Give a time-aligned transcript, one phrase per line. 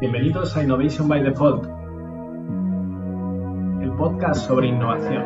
[0.00, 1.66] Bienvenidos a Innovation by Default,
[3.80, 5.22] el podcast sobre innovación.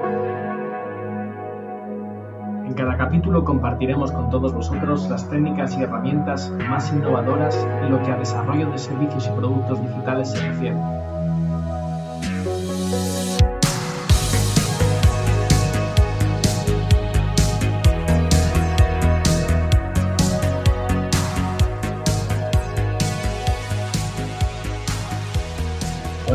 [2.67, 8.03] En cada capítulo compartiremos con todos vosotros las técnicas y herramientas más innovadoras en lo
[8.03, 10.77] que a desarrollo de servicios y productos digitales se refiere.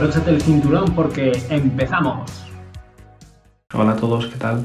[0.03, 2.29] Abróchate el cinturón porque empezamos.
[3.73, 4.61] Hola a todos, ¿qué tal?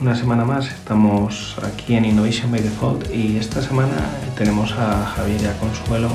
[0.00, 3.94] Una semana más, estamos aquí en Innovation by Default y esta semana
[4.36, 6.08] tenemos a Javier y a Consuelo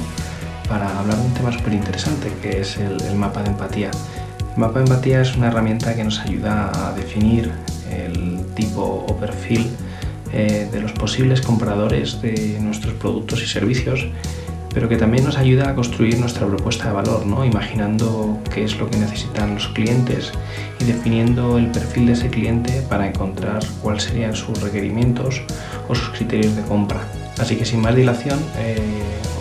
[0.67, 3.89] para hablar de un tema súper interesante que es el, mapa de empatía.
[4.53, 7.53] El mapa de empatía es una herramienta que nos ayuda a definir
[7.89, 9.71] el tipo o perfil
[10.33, 14.07] eh, de los posibles compradores de nuestros productos y servicios
[14.73, 17.45] pero que también nos ayuda a construir nuestra propuesta de valor, ¿no?
[17.45, 20.31] imaginando qué es lo que necesitan los clientes
[20.79, 25.41] y definiendo el perfil de ese cliente para encontrar cuáles serían sus requerimientos
[25.87, 27.01] o sus criterios de compra.
[27.39, 28.77] Así que sin más dilación, eh,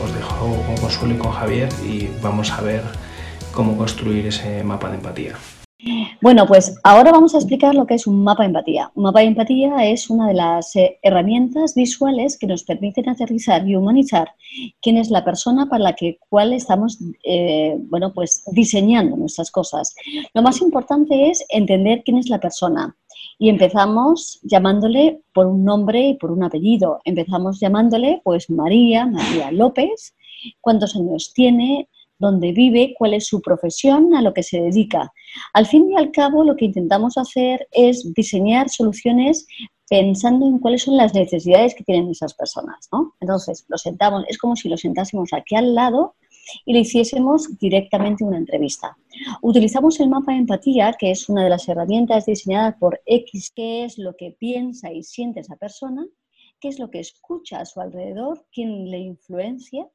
[0.04, 2.82] os dejo con Consuelo y con Javier y vamos a ver
[3.52, 5.34] cómo construir ese mapa de empatía.
[6.20, 8.90] Bueno, pues ahora vamos a explicar lo que es un mapa de empatía.
[8.94, 13.66] Un mapa de empatía es una de las eh, herramientas visuales que nos permiten aterrizar
[13.66, 14.32] y humanizar
[14.82, 19.94] quién es la persona para la que cual estamos eh, bueno, pues diseñando nuestras cosas.
[20.34, 22.96] Lo más importante es entender quién es la persona.
[23.38, 27.00] Y empezamos llamándole por un nombre y por un apellido.
[27.04, 30.14] Empezamos llamándole pues María, María López,
[30.60, 31.88] cuántos años tiene,
[32.20, 35.12] dónde vive, cuál es su profesión, a lo que se dedica.
[35.52, 39.46] Al fin y al cabo, lo que intentamos hacer es diseñar soluciones
[39.88, 43.14] pensando en cuáles son las necesidades que tienen esas personas, ¿no?
[43.20, 46.14] Entonces, lo sentamos, es como si lo sentásemos aquí al lado
[46.64, 48.96] y le hiciésemos directamente una entrevista.
[49.42, 53.84] Utilizamos el mapa de empatía, que es una de las herramientas diseñadas por X, que
[53.84, 56.06] es lo que piensa y siente esa persona,
[56.60, 59.88] qué es lo que escucha a su alrededor, quién le influencia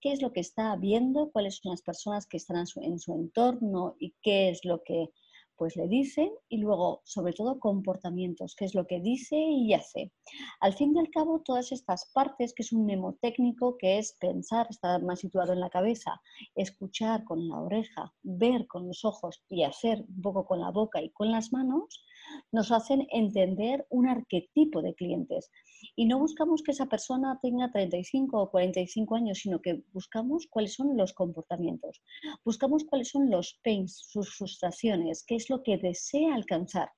[0.00, 3.96] qué es lo que está viendo, cuáles son las personas que están en su, entorno
[3.98, 5.10] y qué es lo que
[5.56, 10.12] pues le dicen y luego, sobre todo, comportamientos, qué es lo que dice y hace.
[10.60, 14.68] Al fin y al cabo, todas estas partes, que es un mnemotécnico, que es pensar,
[14.70, 16.22] estar más situado en la cabeza,
[16.54, 21.02] escuchar con la oreja, ver con los ojos y hacer un poco con la boca
[21.02, 22.04] y con las manos,
[22.52, 25.50] nos hacen entender un arquetipo de clientes.
[25.94, 30.74] Y no buscamos que esa persona tenga 35 o 45 años, sino que buscamos cuáles
[30.74, 32.02] son los comportamientos,
[32.44, 36.90] buscamos cuáles son los pains, sus frustraciones, qué es lo que desea alcanzar.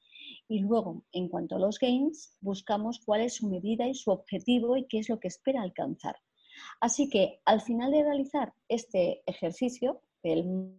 [0.49, 4.77] Y luego, en cuanto a los gains, buscamos cuál es su medida y su objetivo
[4.77, 6.17] y qué es lo que espera alcanzar.
[6.81, 10.75] Así que al final de realizar este ejercicio, el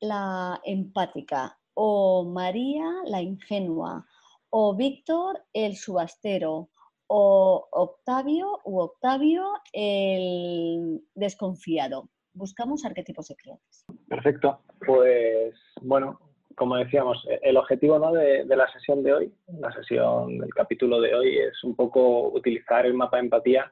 [0.00, 4.06] la empática, o María la ingenua,
[4.50, 6.70] o Víctor el subastero,
[7.06, 12.08] o Octavio u Octavio el desconfiado.
[12.32, 13.84] Buscamos arquetipos de clientes.
[14.08, 14.60] Perfecto.
[14.86, 16.18] Pues bueno,
[16.56, 21.38] como decíamos, el objetivo de, la sesión de hoy, la sesión del capítulo de hoy,
[21.38, 23.70] es un poco utilizar el mapa de empatía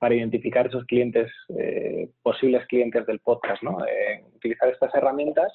[0.00, 3.78] para identificar esos clientes, eh, posibles clientes del podcast, ¿no?
[3.86, 5.52] Eh, utilizar estas herramientas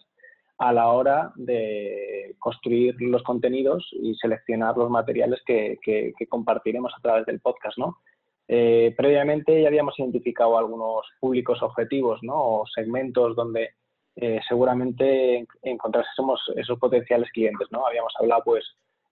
[0.60, 5.80] a la hora de construir los contenidos y seleccionar los materiales que,
[6.28, 7.98] compartiremos a través del podcast, ¿no?
[8.46, 12.36] Eh, previamente ya habíamos identificado algunos públicos objetivos, ¿no?
[12.36, 13.70] O segmentos donde
[14.18, 17.88] eh, seguramente encontrásemos esos potenciales clientes, ¿no?
[17.88, 18.66] Habíamos hablado, pues,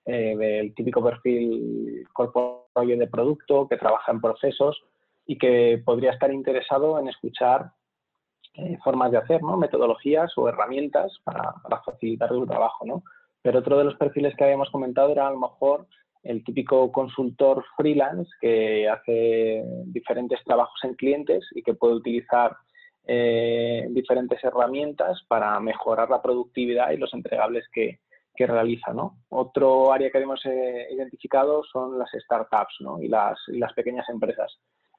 [0.06, 4.84] eh, del típico perfil corporativo de producto que trabaja en procesos
[5.26, 7.72] y que podría estar interesado en escuchar
[8.58, 9.56] eh, formas de hacer, ¿no?
[9.56, 11.54] metodologías o herramientas para,
[11.86, 12.86] facilitar el trabajo.
[12.86, 13.04] ¿no?
[13.44, 15.88] Pero otro de los perfiles que habíamos comentado era a lo mejor
[16.24, 22.58] el típico consultor freelance que hace diferentes trabajos en clientes y que puede utilizar
[23.06, 28.00] eh, diferentes herramientas para mejorar la productividad y los entregables que,
[28.36, 28.92] que realiza.
[28.92, 29.20] ¿no?
[29.30, 33.00] Otro área que hemos eh, identificado son las startups ¿no?
[33.00, 34.52] y, las, y las pequeñas empresas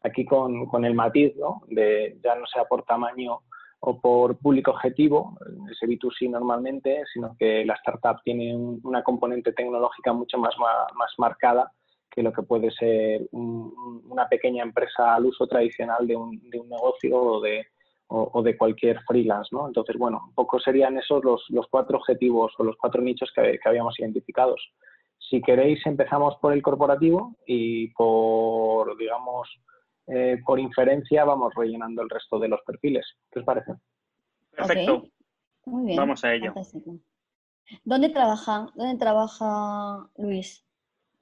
[0.03, 1.63] aquí con, con el matiz, ¿no?
[1.69, 3.41] De ya no sea por tamaño
[3.81, 5.39] o por público objetivo,
[5.71, 11.73] ese B2C normalmente, sino que la startup tiene una componente tecnológica mucho más, más marcada
[12.11, 16.69] que lo que puede ser una pequeña empresa al uso tradicional de un, de un
[16.69, 17.67] negocio o de,
[18.09, 19.51] o, de cualquier freelance.
[19.53, 19.69] ¿no?
[19.69, 23.59] Entonces, bueno, un poco serían esos los, los cuatro objetivos o los cuatro nichos que,
[23.63, 24.61] que habíamos identificados.
[25.19, 29.49] Si queréis, empezamos por el corporativo y por, digamos,
[30.09, 33.07] eh, por inferencia vamos rellenando el resto de los perfiles.
[33.31, 33.73] ¿Qué os parece?
[34.51, 35.05] Perfecto.
[35.67, 35.97] Muy bien.
[35.99, 36.47] Vamos a ello.
[36.47, 36.97] fantástico.
[37.85, 38.67] ¿Dónde trabaja?
[38.75, 40.65] ¿Dónde trabaja Luis?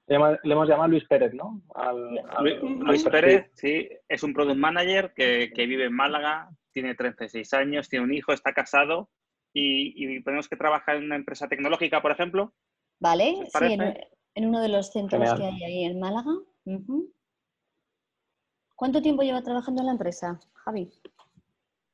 [0.06, 1.60] Le, hemos llamado Luis Pérez, ¿no?
[1.74, 3.02] Al- al- Luis.
[3.04, 8.04] Pérez, sí, es un product manager que, que vive en Málaga, tiene 36 años, tiene
[8.04, 9.10] un hijo, está casado
[9.52, 12.52] y, y tenemos que trabajar en una empresa tecnológica, por ejemplo.
[13.00, 13.34] ¿Vale?
[13.42, 13.76] ¿Os Sí,
[14.36, 15.38] en, uno de los centros Genial.
[15.38, 16.30] que hay ahí en Málaga.
[16.66, 17.12] Ujú.
[18.76, 20.90] ¿Cuánto tiempo lleva trabajando en la empresa, Javi?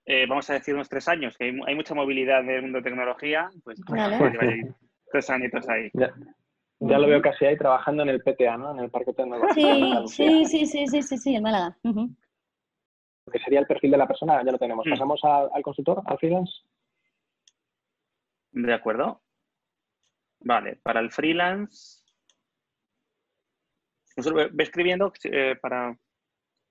[0.05, 2.63] Eh, vamos a decir unos tres años, que hay, mu- hay mucha movilidad en el
[2.63, 4.19] mundo de tecnología, pues Vale.
[4.19, 4.61] lleva ahí
[5.13, 5.91] tres añitos ahí.
[5.95, 6.13] Ya,
[6.81, 8.73] ya lo veo casi ahí trabajando en el PTA, ¿no?
[8.73, 10.09] En el Parque Tecnológico.
[10.09, 11.79] Sí, sí, sí, sí, sí, sí, sí, en Málaga.
[13.33, 14.85] Que sería el perfil de la persona, ya lo tenemos.
[14.85, 14.91] Mm.
[14.91, 16.53] ¿Pasamos a- al consultor, al freelance?
[18.51, 19.23] ¿De acuerdo?
[20.41, 22.03] Vale, para el freelance.
[24.17, 25.97] Pues ve ve escribiendo eh, para.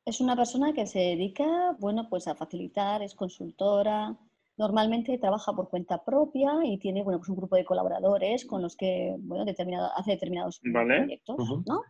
[0.06, 4.18] Es una persona que se dedica, bueno, pues a facilitar, es consultora,
[4.58, 8.76] normalmente trabaja por cuenta propia y tiene, bueno, pues un grupo de colaboradores con los
[8.76, 10.98] que, bueno, determinado, hace determinados Vale.
[10.98, 11.38] proyectos.
[11.68, 11.84] ¿no?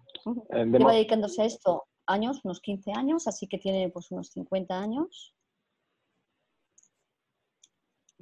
[0.50, 4.30] Eh, de Lleva dedicándose a esto años, unos 15 años, así que tiene pues unos
[4.30, 5.34] 50 años.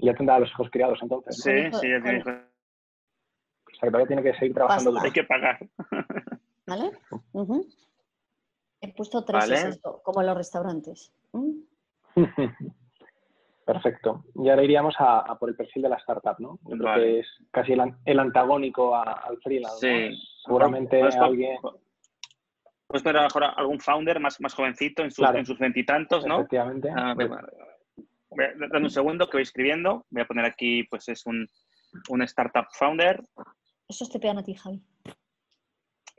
[0.01, 1.35] ya tendrá los hijos criados entonces.
[1.35, 2.45] Sí, sí, ya tiene- O sea,
[3.81, 5.59] que todavía tiene que seguir trabajando hay que pagar.
[6.65, 6.91] ¿Vale?
[8.81, 9.69] He puesto tres es Vale.
[9.69, 11.11] esto, como en los restaurantes.
[11.33, 11.51] ¿Mm?
[13.65, 14.23] Perfecto.
[14.35, 16.57] Y ahora iríamos a, a por el perfil de la startup, ¿no?
[16.63, 17.03] Yo creo Vale.
[17.03, 19.87] que es casi el, an- el antagónico a- al freelance.
[20.09, 20.15] ¿no?
[20.15, 20.21] Sí.
[20.43, 21.57] Seguramente Pues, pues, alguien,
[22.87, 25.37] Pues pero a lo mejor algún founder más, más jovencito en sus, Claro.
[25.37, 26.37] en sus veintitantos, ¿no?
[26.39, 26.89] efectivamente.
[26.95, 27.27] Ah, voy a-
[28.31, 30.05] voy a- dame un segundo que voy escribiendo.
[30.09, 31.47] Voy a poner aquí, pues es un,
[32.09, 33.21] un startup founder.
[33.87, 34.81] Esos te pegan a ti, Javi.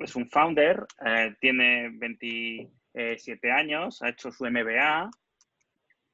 [0.00, 5.10] Es un founder, eh, tiene 27 años, ha hecho su MBA,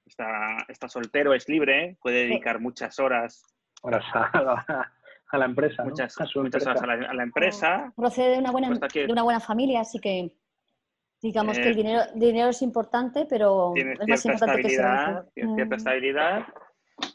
[0.04, 3.44] está, está soltero, es libre, puede dedicar muchas horas,
[3.82, 4.92] Horas a la,
[5.30, 5.90] a la empresa, ¿no?
[5.90, 7.92] muchas, A su muchas horas a la, a la empresa.
[7.94, 9.00] Procede de una buena, Pues aquí.
[9.06, 10.32] de una buena familia, así que
[11.22, 14.72] digamos que Eh, el dinero, dinero es importante, pero Tiene es más importante que el
[14.74, 15.32] estabilidad, servicio.
[15.34, 15.78] tiene cierta Mm.
[15.78, 16.46] estabilidad.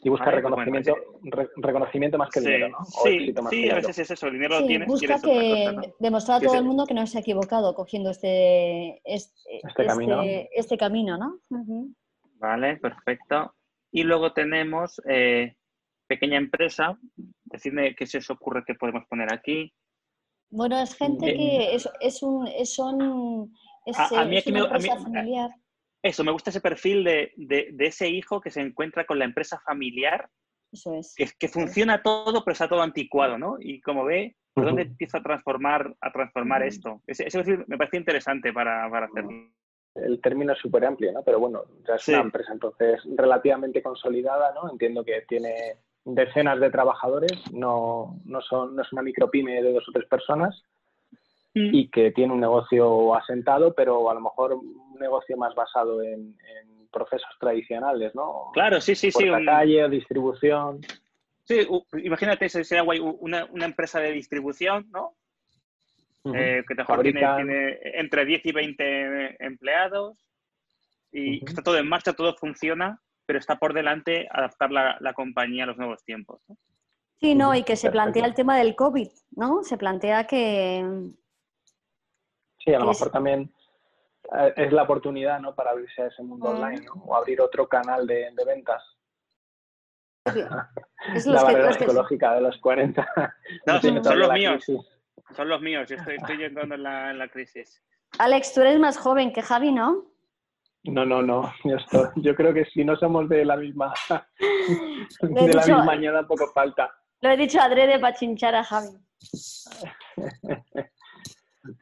[0.04, 0.94] Y busca Vale, bueno, reconocimiento,
[1.24, 2.78] re- reconocimiento más que Sí, dinero, ¿no?
[2.78, 5.82] O sí, más a veces es eso, el dinero lo tienes, busca que cosa, ¿no?
[5.98, 10.22] demostrar a todo el mundo que no se ha equivocado cogiendo este, este, Este camino.
[10.52, 11.38] este camino, ¿no?
[12.38, 13.54] Vale, perfecto.
[13.90, 15.56] Y luego tenemos eh,
[16.06, 16.98] pequeña empresa.
[17.44, 19.72] Decidme qué se os ocurre que podemos poner aquí.
[20.50, 23.52] Bueno, es gente Eh, que es, es un, es, son,
[23.86, 25.50] es, A- a mí es aquí una me- a empresa mí- familiar.
[26.02, 29.24] Eso, me gusta ese perfil de, de- de ese hijo que se encuentra con la
[29.24, 30.28] empresa familiar,
[30.72, 31.14] Eso es.
[31.16, 33.56] que, que funciona todo, pero está todo anticuado, ¿no?
[33.60, 37.00] Y como ve, ¿por dónde empieza a transformar, a transformar esto?
[37.06, 39.30] Ese, ese perfil me parece interesante para, para hacerlo.
[39.94, 41.22] El término es súper amplio, ¿no?
[41.22, 42.12] Pero bueno, ya es Sí.
[42.12, 44.70] una empresa entonces relativamente consolidada, ¿no?
[44.72, 49.88] Entiendo que tiene decenas de trabajadores, no, no, son, no es una micropyme de dos
[49.88, 50.64] o tres personas
[51.54, 51.68] Mm.
[51.74, 54.58] y que tiene un negocio asentado, pero a lo mejor
[55.02, 58.50] negocio más basado en, en procesos tradicionales, ¿no?
[58.54, 59.18] Claro, sí, sí, sí.
[59.18, 60.80] Puerta un- calle o distribución.
[61.44, 65.14] sí, u- imagínate, ese sería guay, una, una empresa de distribución, ¿no?
[66.24, 70.16] Eh, que mejor tiene, tiene entre 10 y 20 empleados
[71.10, 75.14] y que está todo en marcha, todo funciona, pero está por delante adaptar la, la
[75.14, 76.40] compañía a los nuevos tiempos.
[76.48, 76.56] ¿no?
[77.20, 79.64] Sí, no, y que se plantea el tema del COVID, ¿no?
[79.64, 80.84] Se plantea que,
[82.64, 83.52] Sí, a lo es- mejor también
[84.56, 85.54] es la oportunidad, ¿no?
[85.54, 86.54] Para abrirse a ese mundo Mm.
[86.56, 86.92] online, ¿no?
[87.04, 88.82] O abrir otro canal de, de ventas.
[91.14, 93.06] es la que, barrera que- psicológica de los 40.
[93.66, 94.86] No, son, los míos, crisis.
[95.36, 97.82] son los míos, yo estoy, estoy entrando en la, en la crisis.
[98.18, 100.04] Alex, tú eres más joven que Javi, ¿no?
[100.84, 101.52] No, no, no.
[101.64, 103.92] Yo, estoy- yo creo que si no somos de la misma
[105.20, 106.92] de la misma añada, poco falta.
[107.20, 108.88] Lo he dicho adrede para chinchar a Javi.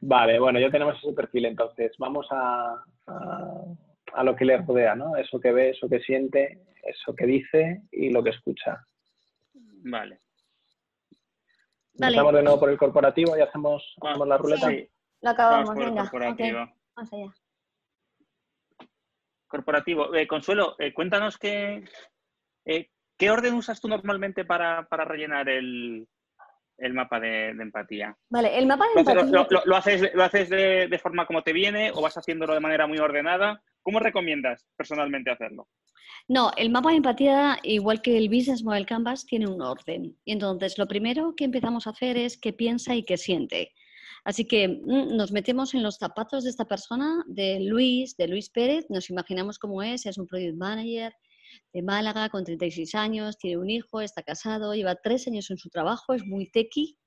[0.01, 1.93] Vale, bueno, ya tenemos ese perfil entonces.
[1.99, 3.63] Vamos a, a,
[4.13, 5.15] a lo que le rodea, ¿no?
[5.15, 8.83] Eso que ve, eso que siente, eso que dice y lo que escucha.
[9.83, 10.19] Vale.
[11.93, 12.15] Vale.
[12.15, 14.69] Empezamos de nuevo por el corporativo y hacemos, hacemos la ruleta.
[14.69, 14.89] Sí,
[15.21, 16.01] Lo acabamos, vamos por el venga.
[16.01, 16.61] corporativo.
[16.63, 17.33] ok, vamos allá.
[19.47, 20.15] Corporativo.
[20.15, 21.83] Eh, Consuelo, eh, cuéntanos qué,
[22.65, 26.07] eh, qué orden usas tú normalmente para, para rellenar el,
[26.81, 28.17] el mapa de, de empatía.
[28.29, 29.31] Vale, el mapa ¿Lo, de empatía.
[29.31, 32.53] lo- lo- lo haces, lo haces de, de forma como te viene o vas haciéndolo
[32.53, 33.61] de manera muy ordenada?
[33.83, 35.67] ¿Cómo recomiendas personalmente hacerlo?
[36.27, 40.15] No, el mapa de empatía, igual que el Business Model Canvas, tiene un orden.
[40.25, 43.71] Y entonces, lo primero que empezamos a hacer es qué piensa y qué siente.
[44.23, 48.49] Así que mm, nos metemos en los zapatos de esta persona, de Luis, de Luis
[48.51, 51.13] Pérez, nos imaginamos cómo es, es un product manager,
[51.73, 55.69] de Málaga, con 36 años, tiene un hijo, está casado, lleva tres años en su
[55.69, 56.97] trabajo, es muy tequi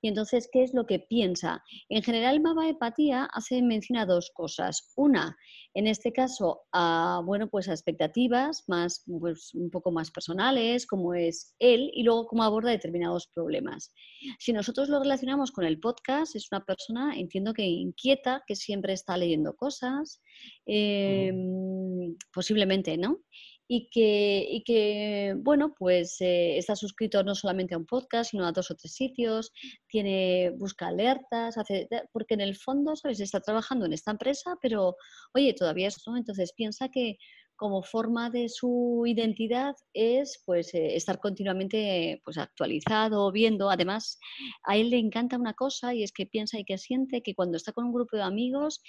[0.00, 1.62] y entonces, ¿qué es lo que piensa?
[1.88, 4.92] En general, Mapa Empatía hace mención a dos cosas.
[4.96, 5.36] Una,
[5.74, 11.14] en este caso, a, bueno, pues a expectativas más, pues, un poco más personales, como
[11.14, 13.92] es él, y luego cómo aborda determinados problemas.
[14.38, 18.92] Si nosotros lo relacionamos con el podcast, es una persona, entiendo que inquieta, que siempre
[18.92, 20.20] está leyendo cosas,
[20.66, 23.18] em, posiblemente, ¿no?
[23.72, 28.44] Y que, y que bueno, pues eh, está suscrito no solamente a un podcast, sino
[28.44, 29.52] a dos o tres sitios,
[29.86, 33.20] tiene, busca alertas, hace, porque en el fondo, ¿sabes?
[33.20, 34.96] Está trabajando en esta empresa, pero
[35.34, 37.16] oye, todavía eso, entonces piensa que
[37.54, 43.70] como forma de su identidad es pues eh, estar continuamente pues actualizado, viendo.
[43.70, 44.18] Además,
[44.64, 47.56] a él le encanta una cosa y es que piensa y que siente que cuando
[47.56, 48.82] está con un grupo de amigos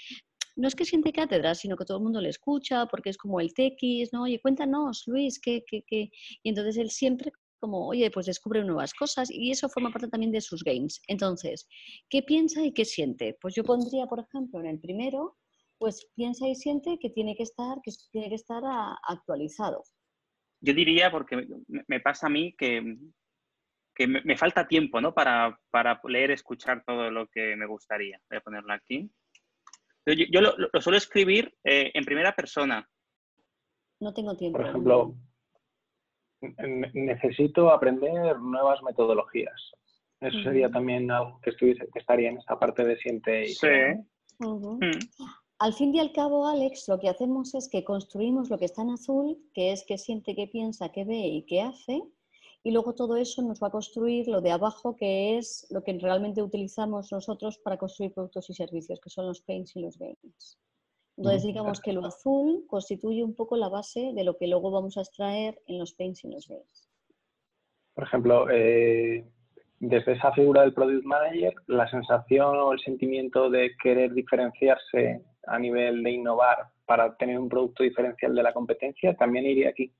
[0.56, 3.40] no es que siente cátedra, sino que todo el mundo le escucha porque es como
[3.40, 4.24] el tequis, ¿no?
[4.24, 6.10] Oye, cuéntanos, Luis, ¿qué, qué, qué?
[6.44, 7.32] Y entonces él siempre
[7.62, 11.00] como, oye, pues descubre nuevas cosas y eso forma parte también de sus games.
[11.08, 11.68] Entonces,
[12.10, 13.38] ¿qué piensa y qué siente?
[13.40, 15.38] Pues yo pondría, por ejemplo, en el primero,
[15.78, 18.64] pues piensa y siente que tiene que estar, que tiene que estar
[19.08, 19.84] actualizado.
[20.60, 21.48] Yo diría, porque
[21.88, 22.82] me pasa a mí que,
[24.08, 25.14] me, falta tiempo, ¿no?
[25.14, 28.20] Para, para leer, escuchar todo lo que me gustaría.
[28.30, 29.12] Voy a ponerlo aquí.
[30.06, 32.88] Yo, lo, suelo escribir eh, en primera persona.
[34.00, 34.58] No tengo tiempo.
[34.58, 35.16] Por ejemplo,
[36.94, 39.72] necesito aprender nuevas metodologías.
[40.20, 43.68] Eso sería también algo que, estuviese, que estaría en esta parte de siente y sí.
[44.40, 44.80] Mm.
[45.60, 48.82] Al fin y al cabo, Alex, lo que hacemos es que construimos lo que está
[48.82, 52.02] en azul, que es que siente, que piensa, que ve y que hace,
[52.64, 55.98] y luego todo eso nos va a construir lo de abajo, que es lo que
[56.00, 60.60] realmente utilizamos nosotros para construir productos y servicios, que son los paints y los games.
[61.18, 64.98] Entonces, digamos que lo azul constituye un poco la base de lo que luego vamos
[64.98, 66.90] a extraer en los paints y los games.
[67.94, 69.26] Por ejemplo, eh,
[69.80, 75.60] desde esa figura del product manager, la sensación o el sentimiento de querer diferenciarse a
[75.60, 79.92] nivel de innovar para tener un producto diferencial de la competencia también iría aquí.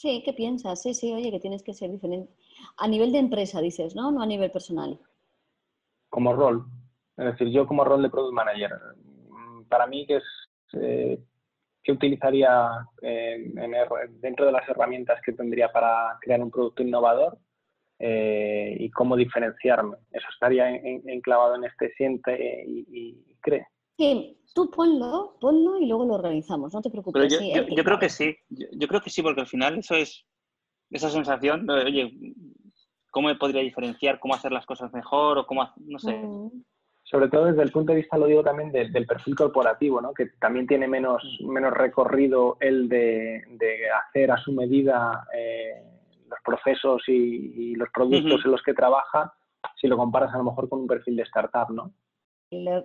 [0.00, 0.80] Sí, ¿qué piensas?
[0.80, 2.32] Sí, sí, oye, que tienes que ser diferente.
[2.78, 4.10] A nivel de empresa, dices, ¿no?
[4.10, 4.98] No a nivel personal.
[6.08, 6.64] Como rol.
[7.18, 10.24] Es decir, yo como rol de product manager, mm, para mí, ¿qué es
[10.72, 11.22] eh,
[11.82, 12.70] qué utilizaría
[14.22, 17.36] dentro de las herramientas que tendría para crear un producto innovador
[17.98, 19.98] eh, y cómo diferenciarme?
[20.12, 23.66] Eso estaría enclavado en este siente y, y cree.
[24.00, 27.30] Sí, tú ponlo, ponlo y luego lo organizamos, no te preocupes.
[27.30, 30.24] yo, creo que sí, yo, creo que sí, porque al final eso es
[30.88, 32.10] esa sensación de, oye,
[33.10, 34.18] ¿cómo me podría diferenciar?
[34.18, 35.36] ¿Cómo hacer las cosas mejor?
[35.36, 36.14] O cómo, no sé.
[36.14, 36.64] Mm.
[37.02, 40.14] Sobre todo desde el punto de vista, lo digo también, del perfil corporativo, ¿no?
[40.14, 41.50] que también tiene menos, mm.
[41.50, 43.44] menos recorrido el de,
[44.06, 45.74] hacer a su medida eh,
[46.26, 49.34] los procesos y, los productos en los que trabaja,
[49.78, 51.92] si lo comparas a lo mejor con un perfil de startup, ¿no?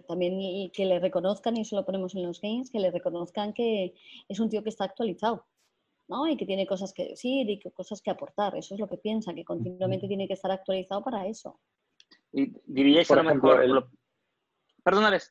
[0.08, 3.96] También que le reconozcan, y eso lo ponemos en los games, que le reconozcan que
[4.28, 5.46] es un tío que está actualizado,
[6.08, 6.28] ¿no?
[6.28, 8.56] Y que tiene cosas que decir y cosas que aportar.
[8.56, 11.60] Eso es lo que piensa, que continuamente tiene que estar actualizado para eso.
[12.32, 13.64] Y diríais a lo mejor...
[13.64, 13.84] El...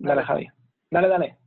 [0.01, 0.49] Dale, Javi.
[0.91, 1.39] Dale, dale.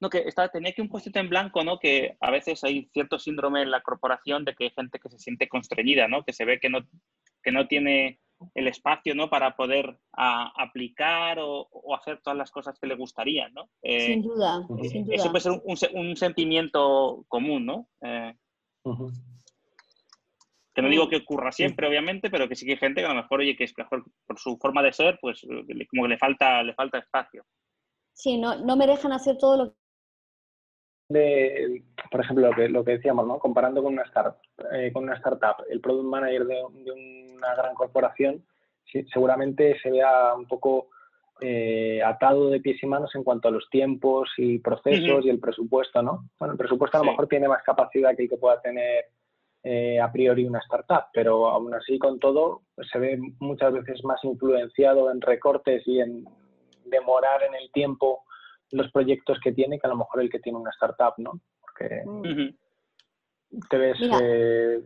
[0.00, 1.78] No, que está, tenía aquí un puesto en blanco, ¿no?
[1.78, 5.18] Que a veces hay cierto síndrome en la corporación de que hay gente que se
[5.18, 6.24] siente constreñida, ¿no?
[6.24, 6.80] Que se ve que no,
[7.42, 8.20] que no tiene
[8.54, 9.28] el espacio ¿no?
[9.28, 13.52] para poder aplicar o, hacer todas las cosas que le gustarían.
[13.54, 13.68] ¿no?
[13.82, 15.16] Eh, sin duda, sin duda.
[15.16, 17.88] Eso puede ser un, sentimiento común, ¿no?
[18.02, 18.34] Eh,
[20.74, 23.10] que no digo que ocurra siempre, obviamente, pero que sí que hay gente que a
[23.10, 25.40] lo mejor, oye, que es mejor por su forma de ser, pues
[25.90, 27.44] como que le falta, le falta espacio.
[28.12, 29.74] Sí, no, no me dejan hacer todo lo
[31.08, 33.38] de, por ejemplo, lo que, lo que decíamos, ¿no?
[33.38, 34.36] comparando con una, start,
[34.72, 36.62] eh, con una startup, el product manager de,
[37.34, 38.44] una gran corporación
[39.12, 40.88] seguramente se vea un poco
[41.40, 45.38] eh, atado de pies y manos en cuanto a los tiempos y procesos y el
[45.38, 46.28] presupuesto, ¿no?
[46.38, 49.04] Bueno, el presupuesto a lo mejor tiene más capacidad que el que pueda tener
[49.62, 54.22] eh, a priori una startup, pero aún así con todo se ve muchas veces más
[54.24, 56.24] influenciado en recortes y en
[56.86, 58.24] demorar en el tiempo
[58.70, 61.40] los proyectos que tiene que a lo mejor el que tiene una startup, ¿no?
[61.60, 62.02] Porque
[63.70, 64.82] te ves eh,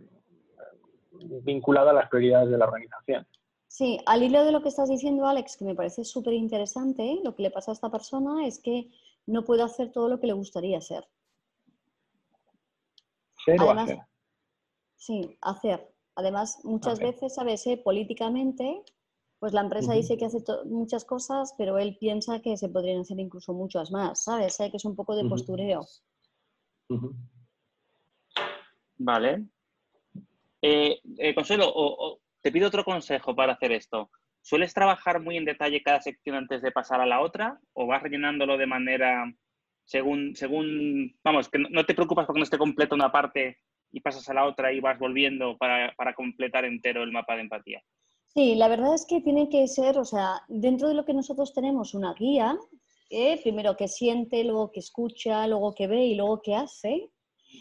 [1.43, 3.27] vinculado a las prioridades de la organización.
[3.67, 7.35] Sí, al hilo de lo que estás diciendo, Alex, que me parece súper interesante, lo
[7.35, 8.91] que le pasa a esta persona es que
[9.27, 11.09] no puede hacer todo lo que le gustaría hacer.
[13.45, 13.99] ¿Ser o hacer?
[14.97, 15.89] Sí, hacer.
[16.15, 17.67] Además, muchas veces, ¿sabes?
[17.67, 18.85] Eh, políticamente
[19.43, 23.19] pues la empresa dice que hace muchas cosas, pero él piensa que se podrían hacer
[23.19, 24.57] incluso muchas más, ¿sabes?
[24.57, 25.85] que es un poco de postureo.
[28.99, 29.49] Vale.
[30.63, 34.13] Eh, eh, Consuelo, o, te pido otro consejo para hacer esto.
[34.43, 38.01] ¿Sueles trabajar muy en detalle cada sección antes de pasar a la otra o vas
[38.01, 39.25] rellenándolo de manera
[39.85, 43.59] según, según vamos, que no te preocupas porque no esté completa una parte
[43.91, 47.41] y pasas a la otra y vas volviendo para, para completar entero el mapa de
[47.41, 47.83] empatía?
[48.35, 51.53] Sí, la verdad es que tiene que ser, o sea, dentro de lo que nosotros
[51.53, 52.59] tenemos una guía,
[53.11, 53.39] ¿eh?
[53.43, 57.11] primero que siente, luego que escucha, luego que ve y luego que hace,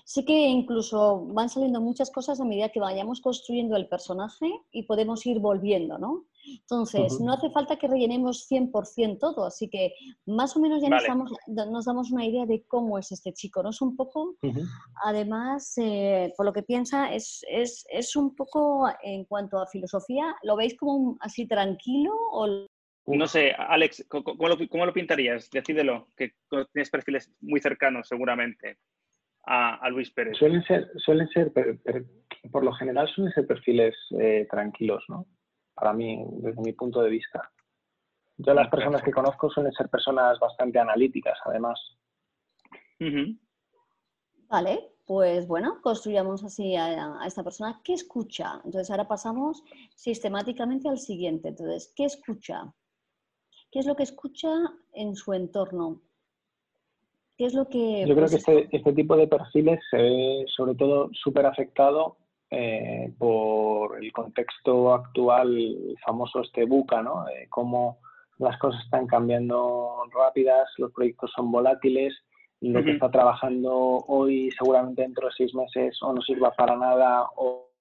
[0.06, 4.84] Sí que incluso van saliendo muchas cosas a medida que vayamos construyendo el personaje y
[4.84, 6.26] podemos ir volviendo, ¿no?
[6.46, 9.94] Entonces, no hace falta que rellenemos 100% todo, así que
[10.26, 13.70] más o menos ya nos, damos, una idea de cómo es este chico, ¿no?
[13.70, 14.36] Es un poco,
[15.04, 17.44] además, eh, por lo que piensa, es,
[18.16, 22.68] un poco en cuanto a filosofía, ¿lo veis como así tranquilo o
[23.08, 25.50] no sé, Alex, ¿cómo lo, cómo lo, pintarías?
[25.50, 26.34] Decídelo, que
[26.72, 28.78] tienes perfiles muy cercanos seguramente
[29.46, 30.38] a, Luis Pérez?
[30.38, 31.52] Suelen ser, suelen ser
[32.52, 35.26] por lo general suelen ser perfiles eh, tranquilos, ¿no?
[35.82, 37.52] Para mí, desde mi punto de vista.
[38.38, 41.80] Yo las personas que conozco suelen ser personas bastante analíticas, además.
[44.48, 47.82] Vale, pues bueno, construyamos así a, a, esta persona.
[47.84, 48.62] ¿Qué escucha?
[48.64, 49.64] Entonces ahora pasamos
[49.96, 51.48] sistemáticamente al siguiente.
[51.48, 52.72] Entonces, ¿qué escucha?
[53.72, 54.54] ¿Qué es lo que escucha
[54.94, 56.00] en su entorno?
[57.46, 58.06] es lo que...?
[58.08, 62.18] Yo creo que este, este, tipo de perfiles se ve sobre todo súper afectado
[62.52, 67.26] eh, por el contexto actual famoso este buca, ¿no?
[67.50, 68.00] cómo
[68.38, 72.14] las cosas están cambiando rápidas, los proyectos son volátiles,
[72.60, 73.72] lo que está trabajando
[74.08, 77.72] hoy seguramente dentro de seis meses o no sirva para nada o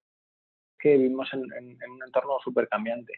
[0.79, 3.13] que vivimos en, en un entorno súper cambiante.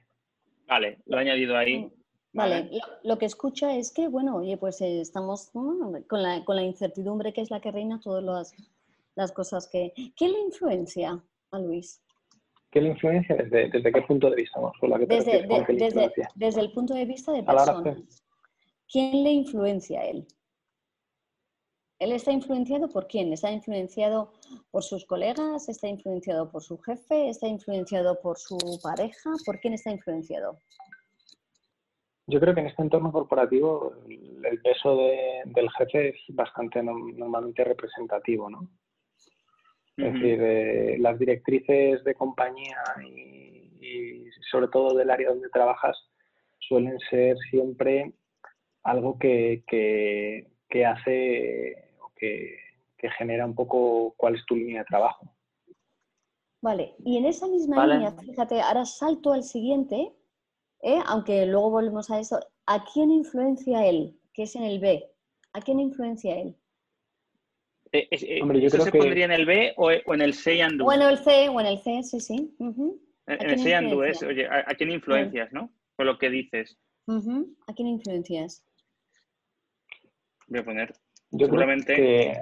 [0.67, 1.93] Vale, lo he añadido ahí.
[2.33, 2.71] Vale,
[3.05, 5.93] lo, que escucha es que, bueno, oye, pues eh, estamos con,
[6.23, 8.55] la, con, la, incertidumbre que es la que reina todas las,
[9.15, 9.93] las cosas que...
[10.17, 12.03] ¿Qué le influencia a Luis?
[12.71, 13.37] ¿Qué le influencia?
[13.37, 14.61] ¿Desde, desde qué punto de vista?
[15.07, 18.25] desde, desde, desde, el punto de vista de personas.
[18.91, 20.27] ¿Quién le influencia a él?
[21.99, 23.33] ¿Él está influenciado por quién?
[23.33, 24.33] ¿Está influenciado
[24.71, 25.69] por sus colegas?
[25.69, 27.29] ¿Está influenciado por su jefe?
[27.29, 29.31] ¿Está influenciado por su pareja?
[29.45, 30.59] ¿Por quién está influenciado?
[32.27, 38.49] Yo creo que en este entorno corporativo el peso del jefe es bastante normalmente representativo,
[38.49, 38.69] ¿no?
[39.97, 45.97] Es decir, eh, las directrices de compañía y, sobre todo del área donde trabajas
[46.59, 48.13] suelen ser siempre
[48.83, 52.59] algo que, que, hace o que,
[53.19, 55.35] genera un poco cuál es tu línea de trabajo.
[56.63, 60.13] Vale, y en esa misma línea, fíjate, ahora salto al siguiente,
[60.81, 61.01] ¿eh?
[61.07, 64.17] aunque luego volvemos a eso, ¿a quién influencia él?
[64.33, 65.05] Que es en el B.
[65.53, 66.57] ¿A quién influencia él?
[67.93, 70.87] Eh, eh, ¿Eso se pondría en el B o, en el C y andú?
[70.87, 72.57] O en el C, o en el C, sí, sí.
[72.59, 75.71] En el C y andú es, oye, ¿a, quién influencias, no?
[75.97, 76.79] Con lo que dices.
[77.07, 78.65] ¿A quién influencias?
[80.49, 80.95] Voy a poner.
[81.31, 81.95] Yo seguramente.
[81.95, 82.37] que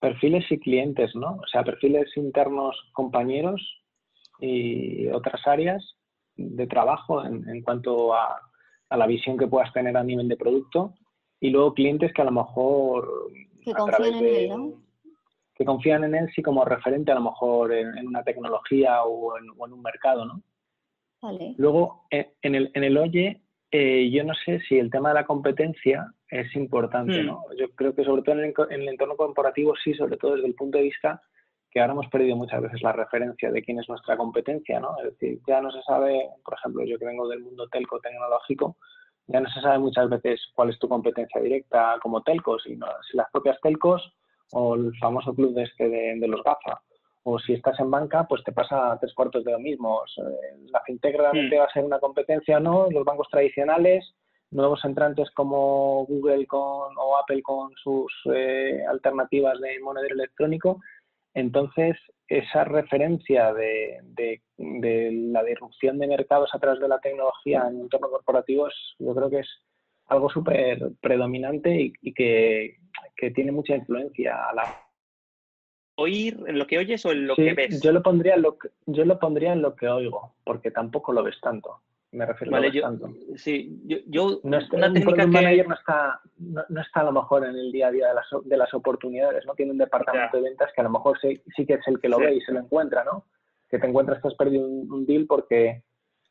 [0.00, 1.36] perfiles y clientes, ¿no?
[1.36, 3.62] O sea, perfiles internos compañeros
[4.40, 5.96] y otras áreas
[6.34, 8.40] de trabajo en, cuanto a,
[8.90, 10.94] la visión que puedas tener a nivel de producto
[11.40, 13.30] y luego clientes que a lo mejor
[13.64, 14.72] que confían en él, ¿no?
[15.54, 19.50] Que confían en él sí como referente a lo mejor en, una tecnología o en,
[19.50, 20.42] un mercado, ¿no?
[21.20, 21.54] Vale.
[21.56, 25.14] Luego, eh, en el, en el Oye, eh, yo no sé si el tema de
[25.14, 27.26] la competencia es importante, hmm.
[27.26, 27.44] ¿no?
[27.58, 30.48] Yo creo que sobre todo en el, en el entorno corporativo sí, sobre todo desde
[30.48, 31.22] el punto de vista
[31.72, 34.94] que ahora hemos perdido muchas veces la referencia de quién es nuestra competencia, ¿no?
[34.98, 38.76] Es decir, ya no se sabe, por ejemplo, yo que vengo del mundo telco tecnológico,
[39.26, 43.16] ya no se sabe muchas veces cuál es tu competencia directa como telco, sino si
[43.16, 44.12] las propias telcos
[44.52, 46.82] o el famoso club de este de, los GAFA.
[47.24, 50.02] O si estás en banca, pues te pasa tres cuartos de lo mismo.
[50.70, 54.14] La fintech realmente va a ser una competencia o no, los bancos tradicionales,
[54.50, 60.80] nuevos entrantes como Google con, o Apple con sus eh, alternativas de monedero electrónico
[61.34, 61.96] entonces,
[62.28, 68.08] esa referencia de, la disrupción de mercados a través de la tecnología en un entorno
[68.10, 68.68] corporativo
[68.98, 69.48] yo creo que es
[70.06, 72.78] algo súper predominante y, que,
[73.34, 74.64] tiene mucha influencia a la...
[75.96, 77.80] ¿Oír en lo que oyes o en lo que ves?
[77.82, 81.12] Yo lo, pondría en lo que, yo lo pondría en lo que oigo, porque tampoco
[81.12, 82.82] lo ves tanto me refiero vale, a yo,
[83.36, 87.56] Sí, yo, no está, una técnica manager no está, no, está a lo mejor en
[87.56, 89.54] el día a día de las, de las oportunidades, ¿no?
[89.54, 92.10] Tiene un departamento de ventas que a lo mejor sí, sí que es el que
[92.10, 93.24] lo ve y se lo encuentra, ¿no?
[93.68, 95.82] Que te encuentras que has perdido un, deal porque,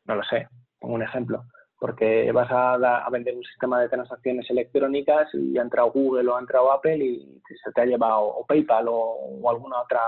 [0.06, 0.48] no lo sé,
[0.80, 1.46] pongo un ejemplo,
[1.80, 6.38] porque vas a, a, vender un sistema de transacciones electrónicas y ha entrado Google o
[6.38, 10.02] ha entrado Apple y se te ha llevado o PayPal o, alguna otra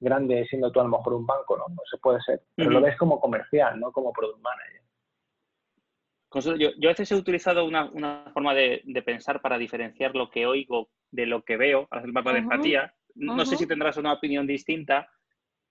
[0.00, 1.64] grande siendo tú a lo mejor un banco, ¿no?
[1.68, 2.40] No se puede ser.
[2.54, 4.87] Pero lo ves como comercial, no como product manager.
[6.34, 10.90] Yo, yo a veces he utilizado una, forma de, pensar para diferenciar lo que oigo
[11.10, 12.94] de lo que veo, al hacer el mapa de empatía.
[13.14, 15.08] No sé si tendrás una opinión distinta.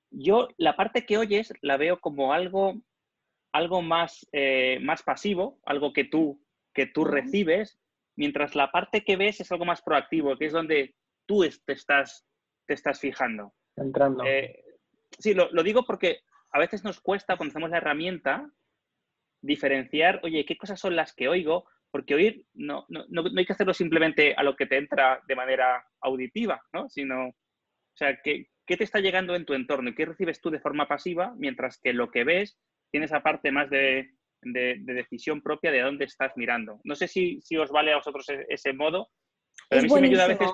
[0.09, 2.81] Yo la parte que oyes la veo como algo,
[3.53, 6.41] algo más, eh, más pasivo, algo que tú,
[6.73, 7.79] que tú recibes,
[8.15, 10.95] mientras la parte que ves es algo más proactivo, que es donde
[11.27, 12.25] tú te estás,
[12.65, 13.53] te estás fijando.
[13.75, 14.23] Entrando.
[14.25, 14.63] Eh,
[15.19, 18.49] sí, lo, lo, digo porque a veces nos cuesta, cuando hacemos la herramienta,
[19.47, 21.65] diferenciar, oye, ¿qué cosas son las que oigo?
[21.89, 25.35] Porque oír no, no, no, hay que hacerlo simplemente a lo que te entra de
[25.35, 26.89] manera auditiva, ¿no?
[26.89, 30.49] Sino, o sea, ¿qué, ¿qué te está llegando en tu entorno y qué recibes tú
[30.49, 31.33] de forma pasiva?
[31.37, 32.59] Mientras que lo que ves
[32.91, 36.79] tiene esa parte más de, de, decisión propia de dónde estás mirando.
[36.83, 39.09] No sé si, si os vale a vosotros e, ese, modo,
[39.69, 40.49] pero a mí sí me ayuda a veces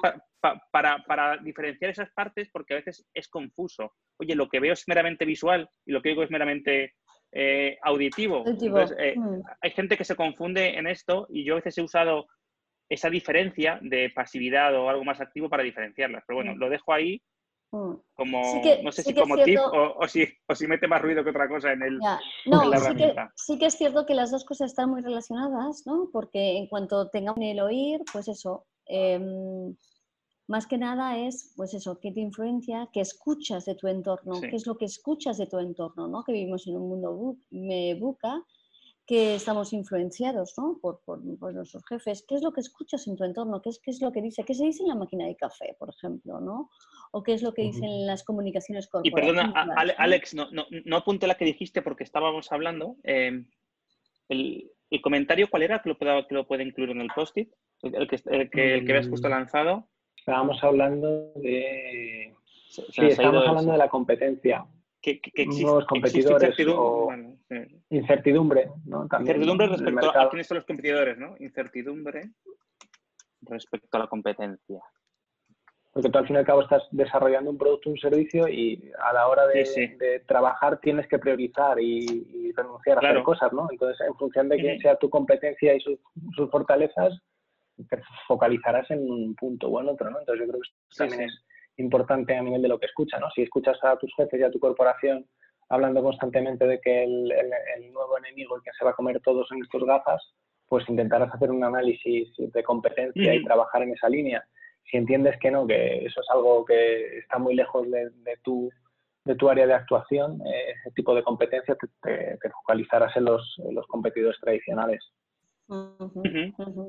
[0.72, 3.94] para, para, diferenciar esas partes porque a veces es confuso.
[4.18, 6.94] Oye, lo que veo es meramente visual y lo que oigo es meramente
[7.36, 8.44] eh, auditivo.
[8.46, 9.42] Eh, mm.
[9.62, 12.28] Hay gente que se confunde en esto y yo a veces he usado
[12.90, 16.24] esa diferencia de pasividad o algo más activo para diferenciarlas.
[16.28, 16.60] Pero bueno, mm.
[16.60, 17.20] lo dejo ahí
[17.72, 17.94] mm.
[18.14, 21.48] como, no sé si como tip o, si, o, si, mete más ruido que otra
[21.48, 21.98] cosa en, el,
[22.46, 25.84] no, la sí que, sí que, es cierto que las dos cosas están muy relacionadas,
[25.88, 26.10] ¿no?
[26.14, 29.76] Porque en cuanto tengamos el oír, pues eso, em,
[30.48, 34.56] más que nada es, pues eso, qué te influencia, qué escuchas de tu entorno, qué
[34.56, 36.24] es lo que escuchas de tu entorno, ¿no?
[36.24, 38.44] Que vivimos en un mundo me buca,
[39.06, 40.80] que estamos influenciados, ¿no?
[40.82, 41.02] Por,
[41.54, 42.26] nuestros jefes.
[42.28, 43.62] ¿Qué es lo que escuchas en tu entorno?
[43.62, 44.44] ¿Qué es, ¿Qué es lo que dice?
[44.44, 46.70] ¿Qué se dice en la máquina de café, por ejemplo, ¿no?
[47.12, 49.24] O qué es lo que dicen las comunicaciones corporativas.
[49.24, 52.96] Y perdona, Alex, no, no, no apunte la que dijiste porque estábamos hablando.
[53.04, 53.46] Em,
[54.30, 55.82] el, comentario, ¿cuál era?
[55.82, 57.52] Que lo, pueda, que lo puede incluir en el post-it.
[57.82, 59.32] El, que, el, que, el que habías justo mm.
[59.32, 59.90] lanzado.
[60.26, 62.34] Estábamos hablando de.
[62.70, 64.66] sí, estábamos hablando de la competencia.
[65.02, 67.38] Que, nuevos competidores incertidumbre,
[67.90, 69.06] incertidumbre, ¿no?
[69.20, 71.36] incertidumbre respecto a quiénes son los competidores, ¿no?
[71.40, 72.22] Incertidumbre
[73.42, 74.80] respecto a la competencia.
[75.92, 79.12] Porque tú al fin y al cabo estás desarrollando un producto, un servicio y a
[79.12, 83.68] la hora de, trabajar tienes que priorizar y, renunciar a hacer cosas, ¿no?
[83.70, 87.22] Entonces, en función de quién sea tu competencia y sus fortalezas,
[87.90, 90.20] te focalizarás en un punto o en otro, ¿no?
[90.20, 91.46] Entonces yo creo que eso también es
[91.78, 93.30] importante a nivel de lo que escuchas, ¿no?
[93.32, 95.26] Si escuchas a tus jefes y a tu corporación
[95.70, 97.34] hablando constantemente de que el,
[97.92, 100.22] nuevo enemigo, el que se va a comer todos en estos gafas,
[100.68, 104.44] pues intentarás hacer un análisis de competencia y trabajar en esa línea.
[104.90, 108.70] Si entiendes que no, que eso es algo que está muy lejos de, tu,
[109.26, 113.76] de tu área de actuación, eh, ese tipo de competencia te, focalizarás en los, en
[113.76, 115.04] los competidores tradicionales.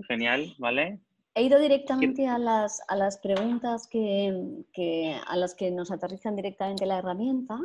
[0.08, 1.00] Genial, ¿vale?
[1.37, 6.87] He ido directamente a las, a las preguntas que, a las que nos aterrizan directamente
[6.87, 7.58] la herramienta.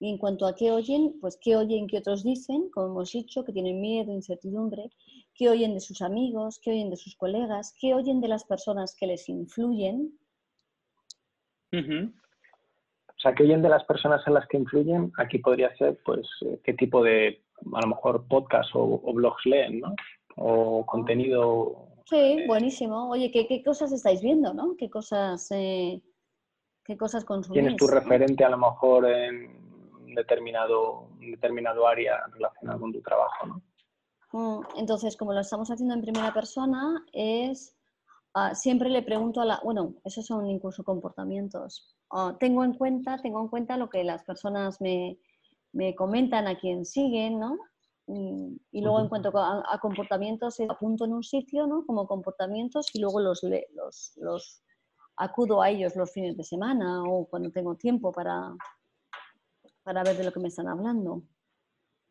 [0.00, 3.44] Y en cuanto a qué oyen, pues qué oyen que otros dicen, como hemos dicho,
[3.44, 4.90] que tienen miedo, incertidumbre,
[5.34, 8.94] qué oyen de sus amigos, qué oyen de sus colegas, qué oyen de las personas
[8.94, 10.16] que les influyen.
[11.72, 16.28] O sea, qué oyen de las personas en las que influyen, aquí podría ser, pues,
[16.42, 17.42] eh, qué tipo de,
[17.74, 19.94] a lo mejor, podcast o, o blogs leen, ¿no?
[20.38, 21.88] O contenido.
[22.06, 23.10] Sí, eh, buenísimo.
[23.10, 24.74] Oye, ¿qué, cosas estáis viendo, no?
[24.76, 26.02] ¿Qué cosas, eh,
[26.84, 27.60] qué cosas consumís?
[27.60, 33.62] Tienes tu referente a lo mejor en determinado, determinado área relacionada con tu trabajo, ¿no?
[34.32, 37.76] Mm, entonces, como lo estamos haciendo en primera persona, es
[38.34, 41.94] ah, siempre le pregunto a la, bueno, esos son incluso comportamientos.
[42.10, 45.18] Ah, tengo en cuenta, tengo en cuenta lo que las personas me,
[45.72, 47.58] me comentan a quien siguen, ¿no?
[48.10, 51.84] Y, luego en cuanto a, comportamientos, apunto en un sitio, ¿no?
[51.84, 54.62] Como comportamientos y luego los, los, los
[55.16, 58.54] acudo a ellos los fines de semana o cuando tengo tiempo para,
[59.82, 61.22] para ver de lo que me están hablando.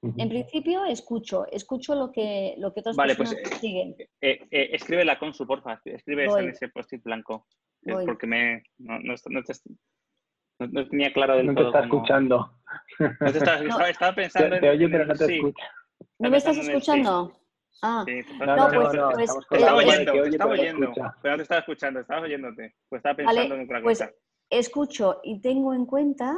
[0.04, 3.96] En principio escucho, escucho lo que, lo que otras vale, pues, siguen.
[4.00, 7.48] Eh, eh, eh, escribe la consu, porfa, escribe en ese post-it blanco,
[7.82, 9.16] porque me, no, no,
[10.60, 11.72] no, tenía claro del no todo.
[11.72, 12.60] Te está escuchando.
[13.00, 15.64] No te estaba, estaba pensando te, te oye, pero no te escucha.
[16.19, 17.34] ¿No me estás escuchando?
[17.84, 22.23] Ah, no, pues, pues estaba oyendo, te estaba oyendo, pero no te estaba escuchando, estabas
[22.23, 24.12] oyéndote, pues estaba pensando en otra pues cosa.
[24.49, 26.36] Escucho y tengo en cuenta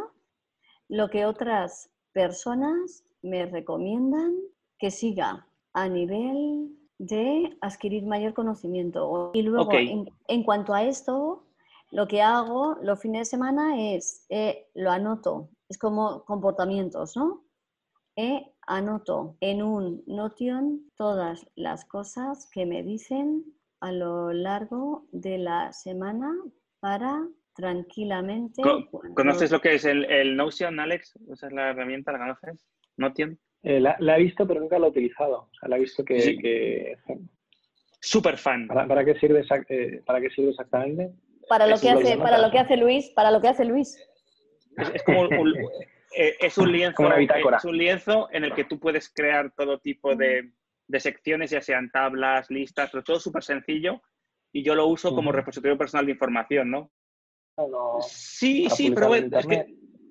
[0.90, 4.36] lo que otras personas me recomiendan
[4.78, 9.32] que siga a nivel de adquirir mayor conocimiento.
[9.34, 11.46] Y luego, en, cuanto a esto,
[11.92, 17.46] lo que hago los fines de semana es, eh, lo anoto, es como comportamientos, ¿no?
[18.18, 23.44] Eh, anoto en un notion todas las cosas que me dicen
[23.82, 26.32] a lo largo de la semana
[26.80, 28.62] para tranquilamente.
[29.16, 31.18] ¿Conoces lo que es el, Notion, Alex?
[31.34, 32.12] ¿Esa es la herramienta?
[32.12, 32.66] ¿La conoces?
[32.96, 33.38] ¿Notion?
[33.64, 35.50] Eh, la, he visto, pero nunca la he utilizado.
[35.52, 36.96] O sea, la he visto que...
[38.02, 38.68] Súper fan.
[38.68, 41.12] ¿Para, qué sirve, eh, ¿Para qué sirve exactamente?
[41.50, 43.98] Para lo, que hace, para lo que hace Luis, para lo que hace Luis.
[44.94, 45.54] Es, como un,
[46.16, 50.16] eh, es un lienzo, es un lienzo en el que tú puedes crear todo tipo
[50.16, 50.52] de,
[50.88, 54.02] de secciones, ya sean tablas, listas, pero todo súper sencillo.
[54.52, 56.92] Y yo lo uso como repositorio personal de información, ¿no?
[58.02, 59.46] sí, sí, pero es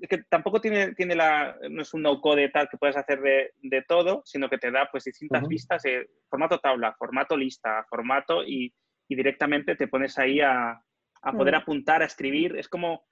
[0.09, 3.83] que, tampoco tiene, tiene la, no es un no-code tal que puedes hacer de, de,
[3.83, 8.73] todo, sino que te da pues distintas vistas, de formato tabla, formato lista, formato y,
[9.09, 10.81] y directamente te pones ahí a,
[11.23, 12.57] a poder apuntar, a escribir.
[12.57, 13.05] Es como,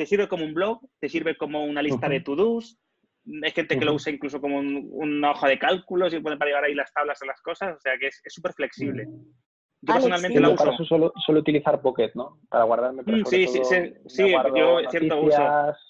[0.00, 2.78] te sirve como un blog, te sirve como una lista de to-dos.
[3.44, 6.64] Hay gente que lo usa incluso como una hoja de cálculos y puede para llevar
[6.64, 9.04] ahí las tablas a las cosas, o sea que es súper flexible.
[9.82, 10.64] Yo personalmente lo uso.
[10.64, 12.38] Para eso suelo, suelo, utilizar Pocket, ¿no?
[12.48, 13.04] Para guardarme.
[13.04, 15.42] Pero mm, sí, sí, sí, sí, yo cierto uso.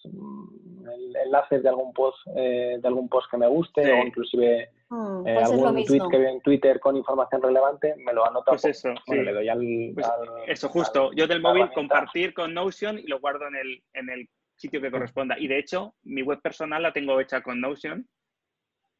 [0.02, 0.86] Mm,
[1.26, 5.34] enlaces de algún post, eh, de algún post que me guste o inclusive mm, eh,
[5.34, 8.52] pues algún tweet que veo en Twitter con información relevante, me lo anoto.
[8.52, 10.06] Pues eso, le doy al, pues
[10.46, 11.10] eso justo.
[11.12, 14.90] yo del móvil compartir con Notion y lo guardo en el, en el sitio que
[14.90, 15.38] corresponda.
[15.38, 18.06] Y de hecho, mi web personal la tengo hecha con Notion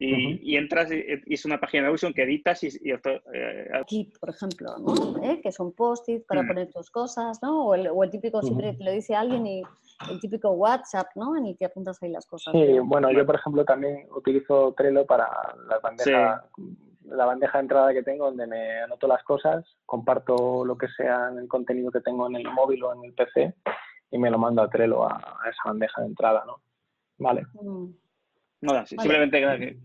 [0.02, 2.68] y, entras y, es una página de Notion que editas y...
[2.68, 5.22] Eh, Aquí, por ejemplo, ¿no?
[5.22, 5.40] ¿Eh?
[5.42, 6.46] que son post-it para mm.
[6.46, 7.66] poner tus cosas, ¿no?
[7.66, 9.62] O el, típico, siempre lo dice alguien y
[10.08, 11.36] el típico WhatsApp, ¿no?
[11.36, 12.52] En el que apuntas ahí las cosas.
[12.52, 15.28] Sí, bueno, yo por ejemplo también utilizo Trello para
[15.68, 16.44] la bandeja,
[17.04, 21.28] la bandeja de entrada que tengo donde me anoto las cosas, comparto lo que sea
[21.30, 23.54] en el contenido que tengo en el móvil o en el PC
[24.10, 26.62] y me lo mando a Trello a, esa bandeja de entrada, ¿no?
[27.18, 27.42] Vale.
[27.52, 27.90] Mm.
[28.62, 29.78] Nada, simplemente que...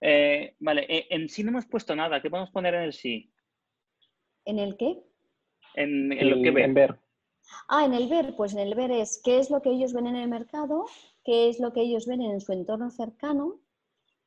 [0.00, 2.20] Eh, vale, eh, en sí no hemos puesto nada.
[2.20, 3.32] ¿Qué podemos poner en el sí?
[4.44, 5.02] ¿En el qué?
[5.74, 6.74] En, lo que ven.
[6.74, 6.98] ver.
[7.68, 10.06] Ah, en el ver, pues en el ver es qué es lo que ellos ven
[10.06, 10.86] en el mercado,
[11.24, 13.58] qué es lo que ellos ven en su entorno cercano,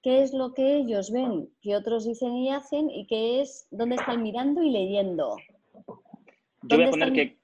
[0.02, 3.96] qué es lo que ellos ven que otros dicen y hacen y qué es dónde
[3.96, 5.38] están mirando y leyendo.
[6.64, 7.40] Yo voy a poner que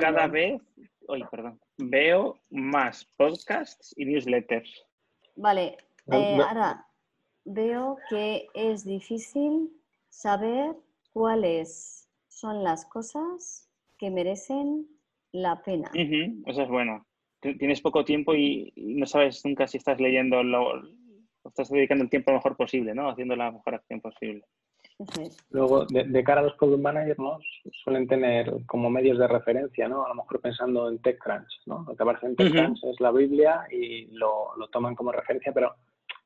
[0.00, 0.60] cada vez,
[1.08, 4.84] oye, perdón, veo más podcasts y newsletters.
[5.36, 5.78] Vale,
[6.10, 6.86] eh, ahora
[7.44, 9.70] veo que es difícil
[10.08, 10.76] saber
[11.12, 14.88] cuáles son las cosas que merecen
[15.32, 15.90] la pena.
[15.94, 17.06] Eso es bueno.
[17.40, 20.80] Tienes poco tiempo y no sabes nunca si estás leyendo lo,
[21.44, 23.10] estás dedicando el tiempo lo mejor posible, ¿no?
[23.10, 24.44] Haciendo la mejor acción posible.
[25.50, 27.38] Luego, de, cara a los product managers, ¿no?
[27.82, 30.04] Suelen tener como medios de referencia, ¿no?
[30.04, 31.84] A lo mejor pensando en TechCrunch, ¿no?
[31.88, 35.74] Lo que aparece en TechCrunch es la Biblia y lo, lo, toman como referencia, pero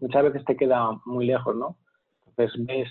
[0.01, 1.79] muchas veces te queda muy lejos, ¿no?
[2.27, 2.89] Entonces ves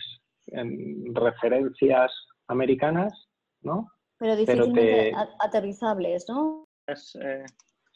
[0.48, 2.12] en referencias
[2.48, 3.28] americanas,
[3.62, 3.92] ¿no?
[4.18, 6.68] Pero difícilmente aterrizables, ¿no?
[6.88, 7.46] Eh,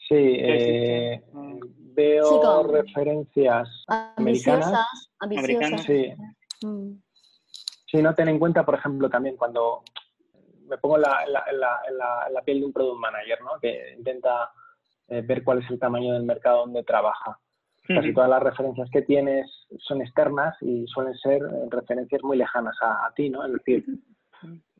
[0.08, 3.68] sí, eh, veo referencias
[4.16, 5.82] ambiciosas, americanas.
[5.82, 6.12] Sí.
[6.62, 7.00] Mm.
[7.90, 9.82] Sí, no ten en cuenta, por ejemplo, también cuando
[10.68, 13.58] me pongo la, la, piel de un product manager, ¿no?
[13.60, 14.52] que intenta
[15.08, 17.38] eh, ver cuál es el tamaño del mercado donde trabaja.
[17.88, 23.04] Casi todas las referencias que tienes son externas y suelen ser referencias muy lejanas a,
[23.06, 23.44] a ti, ¿no?
[23.44, 23.84] Es decir,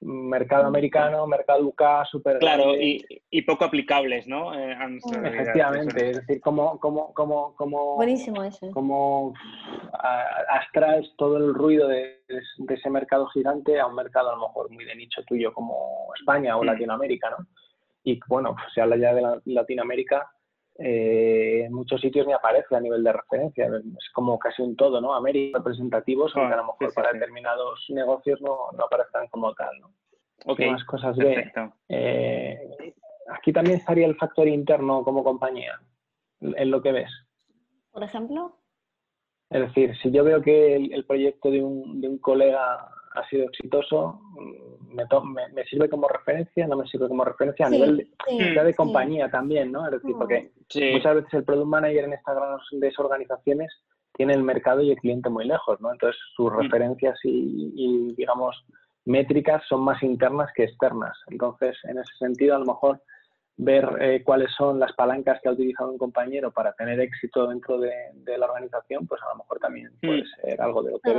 [0.01, 4.59] mercado americano, mercado UK, super Claro, y, y, poco aplicables, ¿no?
[4.59, 4.77] Eh,
[5.25, 8.71] Efectivamente, es decir, como, como, como, como, Buenísimo eso.
[8.73, 9.35] como
[10.49, 14.71] abstraes todo el ruido de, de, ese mercado gigante a un mercado a lo mejor
[14.71, 16.67] muy de nicho tuyo como España o mm.
[16.67, 17.47] Latinoamérica, ¿no?
[18.03, 20.31] Y bueno, pues, se habla ya de Latinoamérica,
[20.79, 23.67] eh, en muchos sitios ni aparece a nivel de referencia.
[23.67, 25.15] Es como casi un todo, ¿no?
[25.15, 29.93] América representativos, aunque a lo mejor para determinados negocios no, no aparezcan como tal, ¿no?
[30.47, 31.53] Okay, más cosas de
[31.91, 32.95] eh,
[33.29, 35.79] aquí también estaría el factor interno como compañía,
[36.41, 37.11] en lo que ves.
[37.91, 38.57] Por ejemplo.
[39.51, 42.89] Es decir, si yo veo que el, proyecto de un, de un colega
[43.21, 47.71] ha sido exitoso, mm, me, me, sirve como referencia, no me sirve como referencia a
[47.71, 49.87] nivel de, de compañía también, ¿no?
[49.87, 50.51] Es decir, porque
[50.93, 53.71] muchas veces el product manager en estas grandes organizaciones
[54.15, 55.93] tiene el mercado y el cliente muy lejos, ¿no?
[55.93, 58.57] Entonces sus referencias y, digamos,
[59.05, 61.17] métricas son más internas que externas.
[61.29, 63.01] Entonces, en ese sentido, a lo mejor
[63.57, 67.79] ver eh, cuáles son las palancas que ha utilizado un compañero para tener éxito dentro
[67.79, 67.93] de,
[68.39, 71.11] la organización, pues a lo mejor también puede ser algo de lo que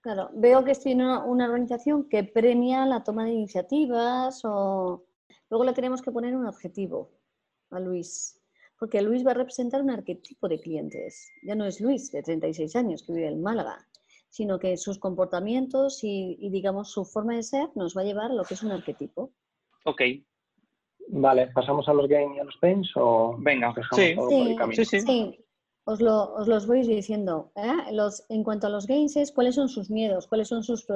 [0.00, 5.04] Claro, veo que tiene una, una, organización que premia la toma de iniciativas o
[5.50, 7.10] luego le tenemos que poner un objetivo
[7.70, 8.40] a Luis,
[8.78, 11.30] porque Luis va a representar un arquetipo de clientes.
[11.42, 13.86] Ya no es Luis de 36 años que vive en Málaga,
[14.30, 18.34] sino que sus comportamientos y, digamos su forma de ser nos va a llevar a
[18.34, 19.32] lo que es un arquetipo.
[19.84, 20.02] Ok.
[21.08, 24.14] Vale, ¿pasamos a los gains y a los pains o Venga, sí.
[24.72, 25.44] Sí, sí, sí.
[25.84, 27.52] Os, lo, os, los voy diciendo.
[27.56, 27.92] ¿eh?
[27.92, 30.86] Los, en cuanto a los gains es cuáles son sus miedos, cuáles son sus,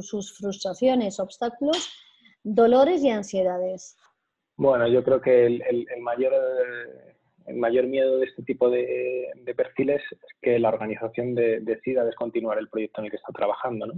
[0.00, 1.90] sus frustraciones, obstáculos,
[2.42, 3.96] dolores y ansiedades.
[4.56, 6.32] Bueno, yo creo que el, el, mayor,
[7.46, 12.58] el mayor miedo de este tipo de, de perfiles es que la organización decida descontinuar
[12.58, 13.94] el proyecto en el que está trabajando, ¿no?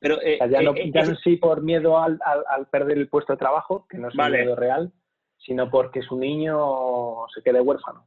[0.00, 3.38] Pero, eh, ya no, eh, ya sí por miedo al, al, perder el puesto de
[3.38, 4.92] trabajo, que no es un miedo real,
[5.38, 8.04] sino porque su niño se quede huérfano.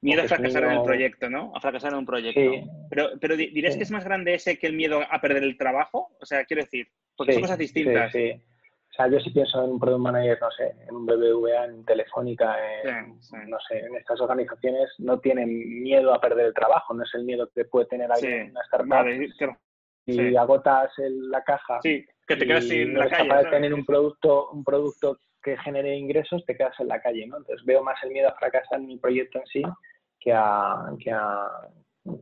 [0.00, 1.52] Miedo a fracasar en el proyecto, ¿no?
[1.54, 2.68] A fracasar en un proyecto.
[2.88, 6.16] Pero, pero ¿dirías que es más grande ese que el miedo a perder el trabajo?
[6.20, 8.12] O sea, quiero decir, porque son cosas distintas.
[8.12, 11.64] Sí, O sea, yo sí pienso en un product manager, no sé, en un BBVA,
[11.64, 16.94] en Telefónica, en, no sé, en estas organizaciones no tienen miedo a perder el trabajo,
[16.94, 19.06] no es el miedo que puede tener alguien en una startup
[20.08, 21.80] si agotas la caja
[22.28, 25.96] que te quedas sin la calle, capaz de tener un producto, un producto que genere
[25.96, 27.38] ingresos, te quedas en la calle, ¿no?
[27.38, 29.62] Entonces veo más el miedo a fracasar en mi proyecto en sí
[30.20, 31.48] que a, que a,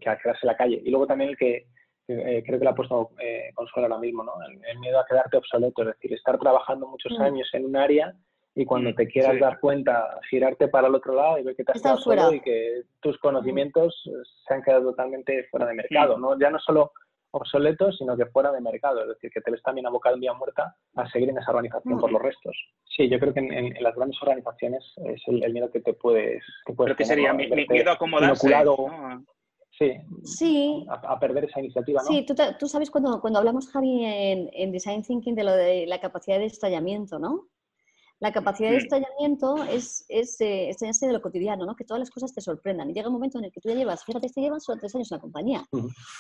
[0.01, 0.81] que a quedarse en la calle.
[0.85, 1.67] Y luego también el que
[2.09, 4.35] eh, creo que lo ha puesto eh, Consuelo ahora mismo, ¿no?
[4.47, 7.23] El, miedo a quedarte obsoleto, es decir, estar trabajando muchos mm.
[7.23, 8.15] años en un área
[8.55, 11.65] y cuando mm, te quieras dar cuenta, girarte para el otro lado y ver que
[11.65, 14.09] te has quedado solo y que tus conocimientos
[14.47, 16.39] se han quedado totalmente fuera de mercado, ¿no?
[16.39, 16.93] Ya no solo
[17.37, 20.33] obsoletos, sino que fuera de mercado, es decir, que te ves también abocado en vía
[20.33, 22.57] muerta a seguir en esa organización por los restos.
[22.85, 26.43] Sí, yo creo que en, las grandes organizaciones es el, miedo que te puedes...
[26.65, 27.33] Que puedes ¿Pero sería?
[27.33, 28.49] ¿Miedo a acomodarse?
[29.79, 29.93] Sí,
[30.25, 30.87] sí.
[30.89, 32.09] A, perder esa iniciativa, ¿no?
[32.09, 35.87] Sí, tú, tú sabes cuando, cuando hablamos, Javi, en, en, Design Thinking de lo de
[35.87, 37.49] la capacidad de estallamiento, ¿no?
[38.19, 41.77] La capacidad de estallamiento es, es eh, de lo cotidiano, ¿no?
[41.77, 42.89] que todas las cosas te sorprendan.
[42.89, 44.95] Y llega un momento en el que tú ya llevas, fíjate, te llevas solo tres
[44.95, 45.65] años en la compañía.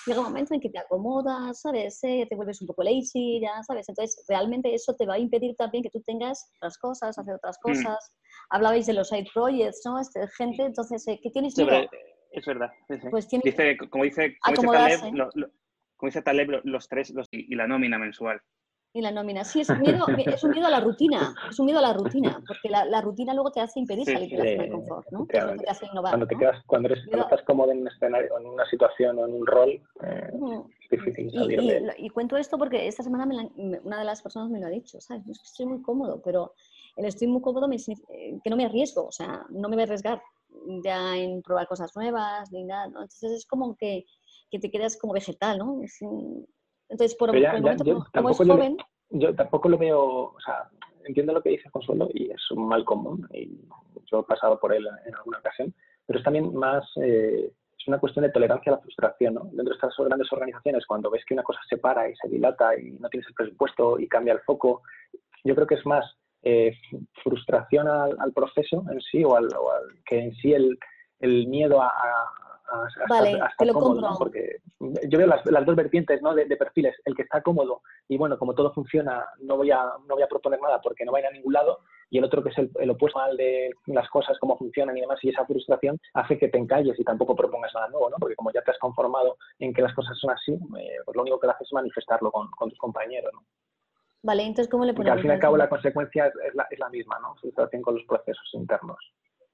[0.07, 1.99] Llega un momento en que te acomodas, ¿sabes?
[2.05, 3.89] Eh, te vuelves un poco lazy, ya, ¿sabes?
[3.89, 7.59] Entonces, realmente eso te va a impedir también que tú tengas otras cosas, hacer otras
[7.63, 7.69] mm.
[7.69, 8.13] cosas.
[8.51, 9.99] Hablabais de los side projects, ¿no?
[9.99, 11.89] Este, gente, entonces, eh, ¿qué tienes miedo?
[12.31, 12.71] es verdad.
[13.11, 15.01] Pues dice, como dice, como dice Taleb,
[15.97, 18.43] como dice Taleb, los tres los, y la nómina mensual
[18.97, 19.45] y la nómina.
[19.45, 22.43] Sí, es, miedo, es un miedo a la rutina, es un miedo a la rutina,
[22.47, 25.27] porque la, la rutina luego te hace impedir salir de la zona de confort, ¿no?
[25.27, 28.65] te hace innovar, cuando, te quedas, cuando, eres, estás cómodo en un escenario, en una
[28.65, 29.69] situación o en un rol,
[30.03, 30.31] eh,
[30.81, 34.49] es difícil salir y, de y, cuento esto porque esta semana una de las personas
[34.49, 35.29] me lo ha dicho, ¿sabes?
[35.29, 36.55] Es que estoy muy cómodo, pero
[36.97, 39.83] el estoy muy cómodo me, eh, que no me arriesgo, o sea, no me voy
[39.83, 40.23] a arriesgar
[40.83, 43.03] ya en probar cosas nuevas ni nada, ¿no?
[43.03, 44.07] Entonces es como que,
[44.51, 45.83] que te quedas como vegetal, ¿no?
[45.83, 46.01] Es,
[46.89, 48.77] entonces, por, el momento, como, es joven...
[49.11, 50.69] yo tampoco lo veo, o sea,
[51.05, 53.61] entiendo lo que dice Consuelo y es un mal común y
[54.11, 55.75] yo he pasado por él en alguna ocasión,
[56.07, 59.45] pero es también más, eh, es una cuestión de tolerancia a la frustración, ¿no?
[59.47, 62.79] Dentro de estas grandes organizaciones, cuando ves que una cosa se para y se dilata
[62.79, 64.83] y no tienes el presupuesto y cambia el foco,
[65.45, 66.05] yo creo que es más
[66.43, 66.73] eh,
[67.25, 69.49] frustración al, proceso en sí o al,
[70.05, 70.79] que en sí el,
[71.21, 71.91] el miedo a,
[73.09, 74.09] vale, te lo compro.
[74.19, 74.61] Porque
[75.09, 76.35] yo veo las, dos vertientes ¿no?
[76.35, 80.15] de, perfiles, el que está cómodo y bueno, como todo funciona, no voy a, no
[80.15, 82.43] voy a proponer nada porque no va a ir a ningún lado, y el otro
[82.43, 85.99] que es el, opuesto al de las cosas, cómo funcionan y demás, y esa frustración
[86.15, 88.17] hace que te encalles y tampoco propongas nada nuevo, ¿no?
[88.19, 91.23] Porque como ya te has conformado en que las cosas son así, eh, pues lo
[91.23, 93.43] único que haces es manifestarlo con, tus compañeros, ¿no?
[94.23, 95.15] Vale, entonces, ¿cómo le ponemos?
[95.15, 97.35] Porque al fin y al cabo la consecuencia es la, es la misma, ¿no?
[97.37, 98.99] Frustración con los procesos internos.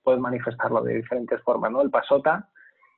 [0.03, 1.83] Puedes manifestarlo de diferentes formas, ¿no?
[1.83, 2.48] El pasota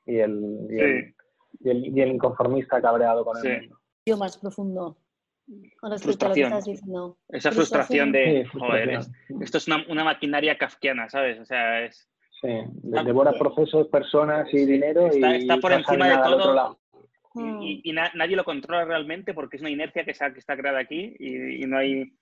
[0.06, 3.80] y el, y, el, y el, inconformista cabreado con el mundo.
[4.06, 4.98] Yo más profundo.
[5.78, 7.18] Con respecto a lo que estás diciendo.
[7.28, 9.00] Esa frustración, de, joder,
[9.40, 11.38] esto es una, una, maquinaria kafkiana, ¿sabes?
[11.38, 12.08] O sea, es...
[12.40, 12.48] Sí,
[12.82, 16.78] devora procesos, personas y dinero está, y está por encima de todo.
[17.62, 21.14] Y, y, nadie lo controla realmente porque es una inercia que, que está creada aquí
[21.18, 22.12] y, no hay...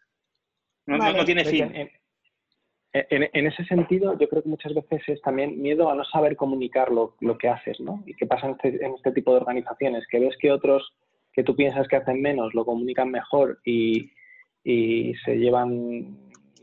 [0.87, 1.71] No, no, tiene fin.
[1.75, 1.91] En,
[2.93, 7.15] ese sentido, yo creo que muchas veces es también miedo a no saber comunicar lo,
[7.39, 8.03] que haces, ¿no?
[8.07, 10.93] Y qué pasa en este, en este, tipo de organizaciones, que ves que otros
[11.33, 14.11] que tú piensas que hacen menos lo comunican mejor y,
[14.65, 16.17] se llevan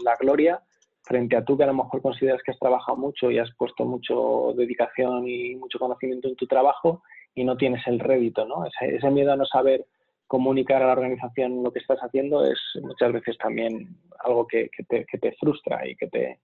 [0.05, 0.61] la gloria
[1.03, 3.83] frente a tú que a lo mejor consideras que has trabajado mucho y has puesto
[3.83, 7.03] mucho dedicación y mucho conocimiento en tu trabajo
[7.35, 8.65] y no tienes el rédito, ¿no?
[8.65, 9.85] Ese, ese miedo a no saber
[10.29, 15.31] comunicar a la organización lo que estás haciendo es muchas veces también algo que, te,
[15.39, 16.39] frustra y que te,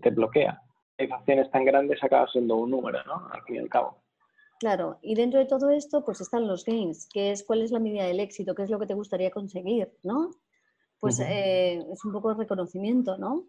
[0.00, 0.60] te bloquea.
[0.98, 3.28] Organizaciones tan grandes acaba siendo un número, ¿no?
[3.30, 3.98] Al fin y al cabo.
[4.58, 7.78] Claro, y dentro de todo esto, pues están los gains, que es cuál es la
[7.78, 10.30] medida del éxito, qué es lo que te gustaría conseguir, ¿no?
[10.98, 13.44] Pues eh, es un poco reconocimiento, ¿no?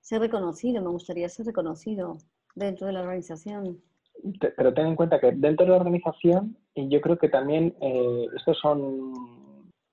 [0.00, 2.18] Ser reconocido, me gustaría ser reconocido
[2.54, 3.82] dentro de la organización
[4.56, 8.26] pero ten en cuenta que dentro de la organización, y yo creo que también eh,
[8.36, 9.12] estos son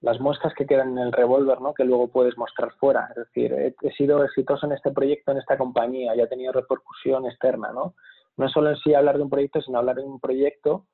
[0.02, 1.74] las muestras que quedan en el revólver, ¿no?
[1.74, 3.08] Que luego puedes mostrar fuera.
[3.12, 7.28] Es decir, he, sido exitoso en este proyecto, en esta compañía, y ha tenido repercusión
[7.28, 7.94] externa, ¿no?
[8.38, 10.88] No es solo en sí hablar de un proyecto, sino hablar de un proyecto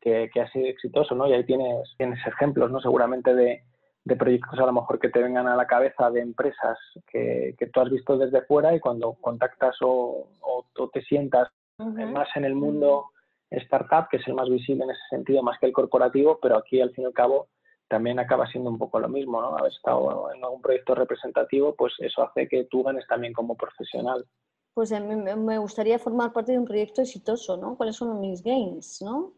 [0.00, 1.28] que, que ha sido exitoso, ¿no?
[1.28, 2.80] Y ahí tienes, tienes ejemplos, ¿no?
[2.80, 3.62] Seguramente de,
[4.08, 7.66] de proyectos a lo mejor que te vengan a la cabeza de empresas que, que
[7.66, 12.54] tú has visto desde fuera y cuando contactas o, o, te sientas más en el
[12.54, 13.10] mundo
[13.50, 16.80] startup, que es el más visible en ese sentido, más que el corporativo, pero aquí
[16.80, 17.48] al fin y al cabo
[17.88, 19.56] también acaba siendo un poco lo mismo, ¿no?
[19.56, 24.26] Haber estado en algún proyecto representativo, pues eso hace que tú ganes también como profesional.
[24.74, 27.76] Pues a mí me gustaría formar parte de un proyecto exitoso, ¿no?
[27.76, 29.32] ¿Cuáles son mis gains, no?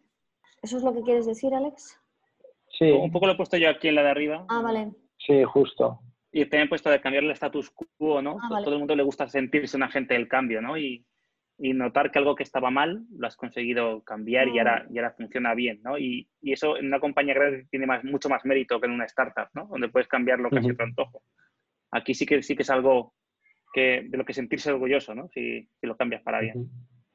[0.62, 1.98] ¿Eso es lo que quieres decir, Alex?
[2.78, 2.90] Sí.
[2.90, 4.44] Un poco lo he puesto yo aquí en la de arriba.
[4.48, 4.92] Ah, vale.
[5.18, 6.00] Sí, justo.
[6.32, 8.36] Y también he puesto de cambiar el status quo, ¿no?
[8.42, 10.76] Ah, Todo el mundo le gusta sentirse un agente del cambio, ¿no?
[10.76, 11.04] Y,
[11.62, 14.94] y notar que algo que estaba mal lo has conseguido cambiar y, ahora, mm.
[14.94, 15.98] y ahora funciona bien, ¿no?
[15.98, 19.04] Y, y, eso en una compañía grande tiene más, mucho más mérito que en una
[19.04, 19.66] startup, ¿no?
[19.66, 21.22] Donde puedes cambiar lo que uh tu antojo.
[21.92, 23.12] Aquí sí que, sí que es algo
[23.74, 25.28] que, de lo que sentirse orgulloso, ¿no?
[25.28, 26.70] Si, si lo cambias para bien.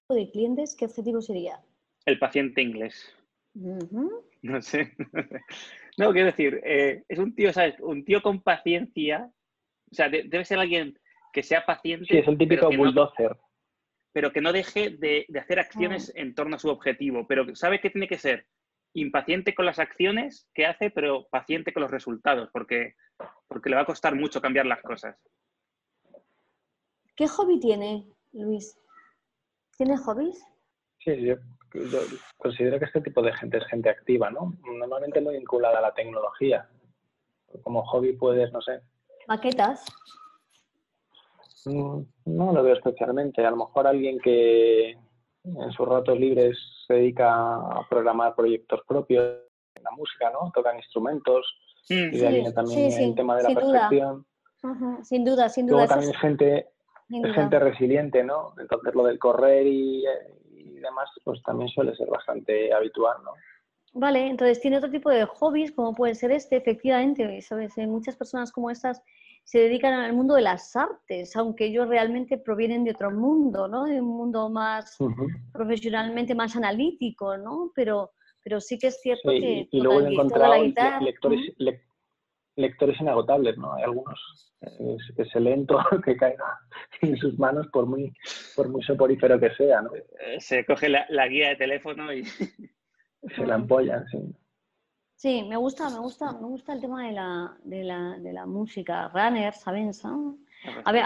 [0.09, 1.59] ¿De clientes qué objetivo sería?
[2.05, 3.15] El paciente inglés.
[4.41, 4.93] No sé.
[5.97, 7.79] no, quiero decir, eh, es un tío, ¿sabes?
[7.79, 9.31] Un tío con paciencia.
[9.91, 10.99] O sea, debe ser alguien
[11.33, 12.05] que sea paciente.
[12.05, 13.35] Sí, es el típico bulldozer
[14.15, 17.89] pero que no deje de, hacer acciones en torno a su objetivo, pero sabe que
[17.89, 18.47] tiene que ser
[18.93, 22.95] impaciente con las acciones que hace, pero paciente con los resultados, porque,
[23.49, 25.17] porque le va a costar mucho cambiar las cosas.
[27.17, 28.79] ¿Qué hobby tiene, Luis?
[29.77, 30.41] ¿Tiene hobbies?
[30.99, 31.35] Sí, yo,
[32.37, 34.53] considero que este tipo de gente es gente activa, ¿no?
[34.63, 36.69] Normalmente muy vinculada a la tecnología.
[37.63, 38.79] Como hobby puedes, no sé.
[39.27, 39.83] ¿Maquetas?
[41.65, 43.45] No lo veo especialmente.
[43.45, 46.57] A lo mejor alguien que en sus ratos libres
[46.87, 49.39] se dedica a programar proyectos propios,
[49.83, 50.51] la música, ¿no?
[50.53, 51.45] Tocan instrumentos
[51.89, 51.93] mm.
[51.93, 54.25] y de ahí viene también el tema de la perfección.
[55.03, 55.77] Sin duda, sin duda.
[55.77, 56.69] Luego también gente,
[57.09, 58.53] gente resiliente, ¿no?
[58.59, 60.03] Entonces lo del correr y,
[60.51, 63.31] y demás, pues también suele ser bastante habitual, ¿no?
[63.97, 67.77] Vale, entonces tiene otro tipo de hobbies, como puede ser este, efectivamente, ¿sabes?
[67.77, 69.01] Hay muchas personas como estas
[69.45, 73.85] se dedican al mundo de las artes, aunque ellos realmente provienen de otro mundo, ¿no?
[73.85, 74.97] De un mundo más
[75.53, 77.71] profesionalmente más analítico, ¿no?
[77.75, 78.11] Pero,
[78.43, 80.55] pero sí que es cierto que y, luego he encontrado
[80.99, 81.53] lectores,
[82.55, 83.75] lectores inagotables, ¿no?
[83.75, 84.19] Hay algunos
[85.15, 86.59] que se leen todo que caiga
[87.01, 88.11] en sus manos por muy
[88.55, 89.91] por muy soporífero que sea, ¿no?
[89.95, 94.17] Eh, se coge la, la guía de teléfono y se la empollan, sí.
[95.15, 98.45] Sí, me gusta, me gusta, me gusta el tema de la, de la, de la
[98.45, 99.09] música.
[99.13, 99.91] Runner, ¿saben?
[100.83, 101.05] A ver,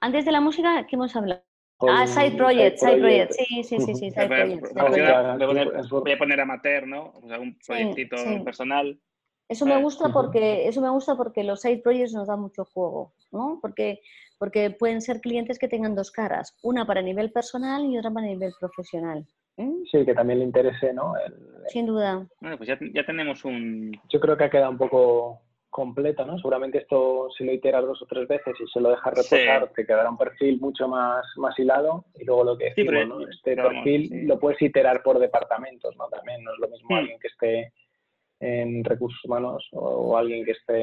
[0.00, 1.42] antes de la música, ¿qué hemos hablado?
[1.80, 5.90] Ah, Side Project, Side Project, sí, sí, sí, sí, Side Project.
[5.90, 7.12] Voy a poner amateur, ¿no?
[7.22, 9.00] O sea, un proyectito personal.
[9.48, 13.12] Eso me gusta porque eso me gusta porque los side projects nos dan mucho juego,
[13.32, 13.58] ¿no?
[13.60, 14.00] Porque
[14.38, 18.26] porque pueden ser clientes que tengan dos caras, una para nivel personal y otra para
[18.26, 19.26] nivel profesional.
[19.56, 19.84] ¿Mm?
[19.90, 21.14] Sí, que también le interese, ¿no?
[21.68, 22.26] Sin duda.
[22.40, 23.92] Bueno, pues ya, tenemos un...
[24.08, 26.36] Yo creo que ha quedado un poco completo, ¿no?
[26.36, 29.86] Seguramente esto, si lo iteras dos o tres veces y se lo dejas reposar, te
[29.86, 33.26] quedará un perfil mucho más, más hilado y luego lo que decimos, ¿no?
[33.26, 36.08] Este perfil lo puedes iterar por departamentos, ¿no?
[36.08, 36.98] También no es lo mismo hmm.
[36.98, 37.72] alguien que esté
[38.40, 40.82] en recursos humanos o, alguien que esté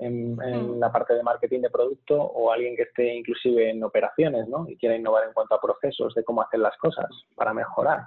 [0.00, 0.78] en, hmm.
[0.78, 4.68] la parte de marketing de producto o alguien que esté inclusive en operaciones, ¿no?
[4.68, 8.00] Y quiera innovar en cuanto a procesos de cómo hacer las cosas para mejorar.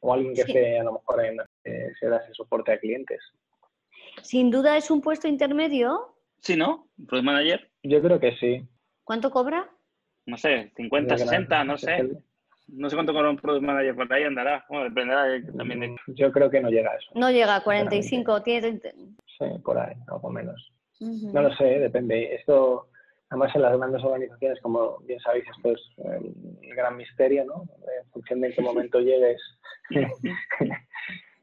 [0.00, 3.20] O alguien que esté a lo mejor en eh, se da ese soporte a clientes.
[4.20, 6.14] Sin duda es un puesto intermedio.
[6.40, 6.88] Sí, ¿no?
[7.06, 7.70] Product Manager.
[7.82, 8.66] Yo creo que sí.
[9.04, 9.70] ¿Cuánto cobra?
[10.26, 12.10] No sé, 50, 60, no sé.
[12.68, 14.64] No sé cuánto cobra un Product Manager, por ahí andará.
[14.68, 15.26] Bueno, dependerá
[15.56, 15.96] también de...
[16.08, 17.10] Yo creo que no llega a eso.
[17.14, 18.80] No llega a 45, tiene...
[19.38, 20.72] Sí, por ahí, algo menos.
[21.02, 22.34] No lo sé, depende.
[22.34, 22.88] Esto,
[23.28, 27.62] además en las grandes organizaciones, como bien sabéis, esto es el gran misterio, ¿no?
[27.62, 29.40] En función de en qué momento llegues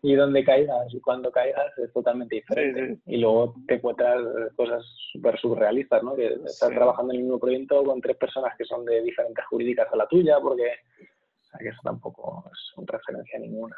[0.02, 3.00] y dónde caigas y cuándo caigas es totalmente diferente.
[3.06, 4.22] Y luego te encuentras
[4.56, 6.16] cosas súper surrealistas, ¿no?
[6.16, 9.88] Que estás trabajando en el mismo proyecto con tres personas que son de diferentes jurídicas
[9.92, 10.72] a la tuya, porque
[11.58, 13.76] que eso tampoco es una referencia ninguna.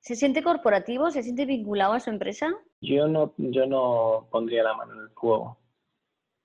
[0.00, 1.10] ¿Se siente corporativo?
[1.10, 2.50] ¿Se siente vinculado a su empresa?
[2.80, 5.58] Yo no, yo no pondría la mano en el fuego.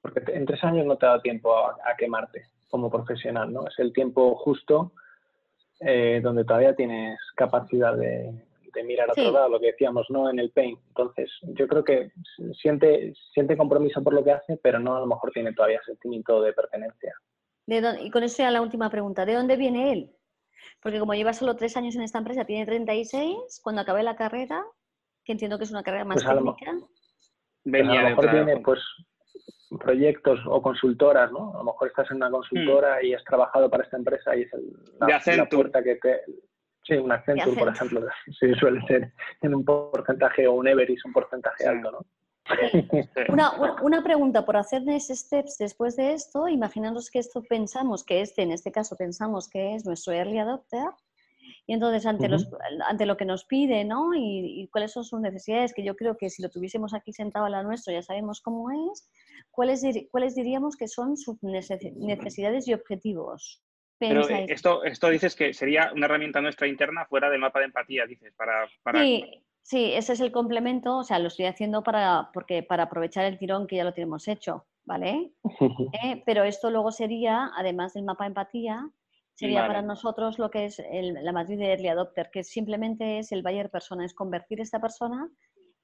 [0.01, 3.65] Porque en tres años no te da tiempo a, quemarte como profesional, ¿no?
[3.67, 4.91] Es el tiempo justo
[5.79, 8.33] eh, donde todavía tienes capacidad de,
[8.83, 10.29] mirar a otro lado, lo que decíamos, ¿no?
[10.29, 10.77] En el pain.
[10.89, 12.11] Entonces, yo creo que
[12.61, 16.41] siente, siente compromiso por lo que hace, pero no a lo mejor tiene todavía sentimiento
[16.41, 17.13] de pertenencia.
[17.67, 19.25] y con eso ya la última pregunta.
[19.25, 20.11] ¿De dónde viene él?
[20.85, 24.63] Porque como lleva solo tres años en esta empresa, tiene 36, cuando acabe la carrera,
[25.23, 26.73] que entiendo que es una carrera más pues técnica.
[27.63, 28.79] Venía a lo mejor otra- tiene pues
[29.79, 31.55] proyectos o consultoras, ¿no?
[31.55, 34.53] A lo mejor estás en una consultora y has trabajado para esta empresa y es
[34.53, 36.21] el- la, puerta que te...
[36.83, 38.01] Sí, un Accenture, por ejemplo,
[38.39, 39.11] sí, suele ser
[39.41, 41.67] en un porcentaje o un Everis un porcentaje Sí.
[41.67, 41.99] alto, ¿no?
[43.29, 48.03] Una, una- una pregunta por hacer next steps después de esto, imaginaros que esto pensamos
[48.03, 50.85] que este, en este caso pensamos que es nuestro early adopter,
[51.67, 52.47] y entonces ante, los,
[52.87, 54.13] ante lo que nos pide, ¿no?
[54.13, 57.45] Y, y cuáles son sus necesidades, que yo creo que si lo tuviésemos aquí sentado
[57.45, 59.09] a la nuestro ya sabemos cómo es,
[59.51, 63.63] ¿cuáles, dir- cuáles diríamos que son sus necesi- necesidades y objetivos?
[63.97, 67.65] Pero eh, esto, esto dices que sería una herramienta nuestra interna fuera del mapa de
[67.65, 68.67] empatía, dices, para...
[68.83, 68.99] para...
[69.01, 69.23] Sí,
[69.65, 73.39] sí, ese es el complemento, o sea, lo estoy haciendo para, porque, para aprovechar el
[73.39, 75.33] tirón que ya lo tenemos hecho, ¿vale?
[76.03, 76.21] ¿eh?
[76.25, 78.87] pero esto luego sería, además del mapa empatía,
[79.33, 79.73] sería Vale.
[79.73, 83.41] para nosotros lo que es el- la matriz de Early Adopter, que simplemente es el
[83.41, 85.29] buyer persona, es convertir esta persona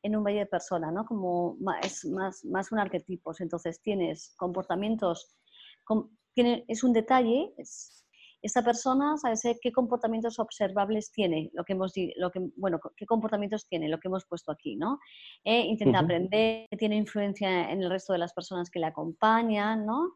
[0.03, 1.03] en un buyer persona, ¿no?
[1.05, 3.34] Como es más, más un arquetipo.
[3.39, 5.38] Entonces tienes comportamientos,
[5.84, 8.05] com- tiene, es un detalle, es-
[8.42, 11.50] esta persona, ¿sabes eh, qué comportamientos observables tiene?
[11.54, 15.00] Lo que hemos, lo que, bueno, qué comportamientos tiene, lo que hemos puesto aquí, ¿no?
[15.44, 20.14] Eh, intenta aprender, tiene influencia en el resto de las personas que le acompañan, ¿no?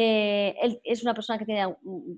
[0.00, 1.74] Eh, él es una persona que tiene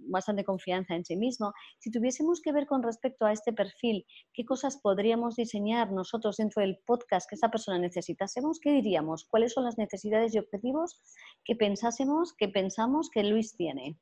[0.08, 1.54] bastante confianza en sí mismo.
[1.78, 4.04] Si tuviésemos que ver con respecto a este perfil,
[4.34, 8.60] ¿qué cosas podríamos diseñar nosotros dentro del podcast que esa persona necesitásemos?
[8.60, 9.24] ¿Qué diríamos?
[9.24, 11.00] ¿Cuáles son las necesidades y objetivos
[11.44, 13.98] que pensásemos, que pensamos que Luis tiene?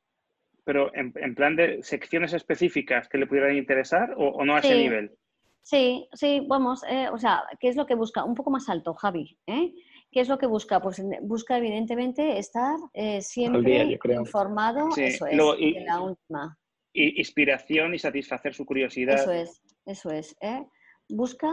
[0.69, 4.59] Pero en, en plan de secciones específicas que le pudieran interesar o, o no a
[4.59, 5.17] ese nivel.
[5.63, 8.23] Sí, sí, vamos, eh, o sea, ¿qué es lo que busca?
[8.23, 9.35] Un poco más alto, Javi.
[9.47, 9.73] ¿eh?
[10.11, 10.79] ¿Qué es lo que busca?
[10.79, 16.01] Pues en- busca evidentemente estar eh, siempre informado, Sí, eso es, luego, y- de la
[16.01, 16.59] última.
[16.93, 19.15] Y inspiración y satisfacer su curiosidad.
[19.15, 20.35] Eso es, eso es.
[20.39, 20.67] ¿eh?
[21.07, 21.49] Busca,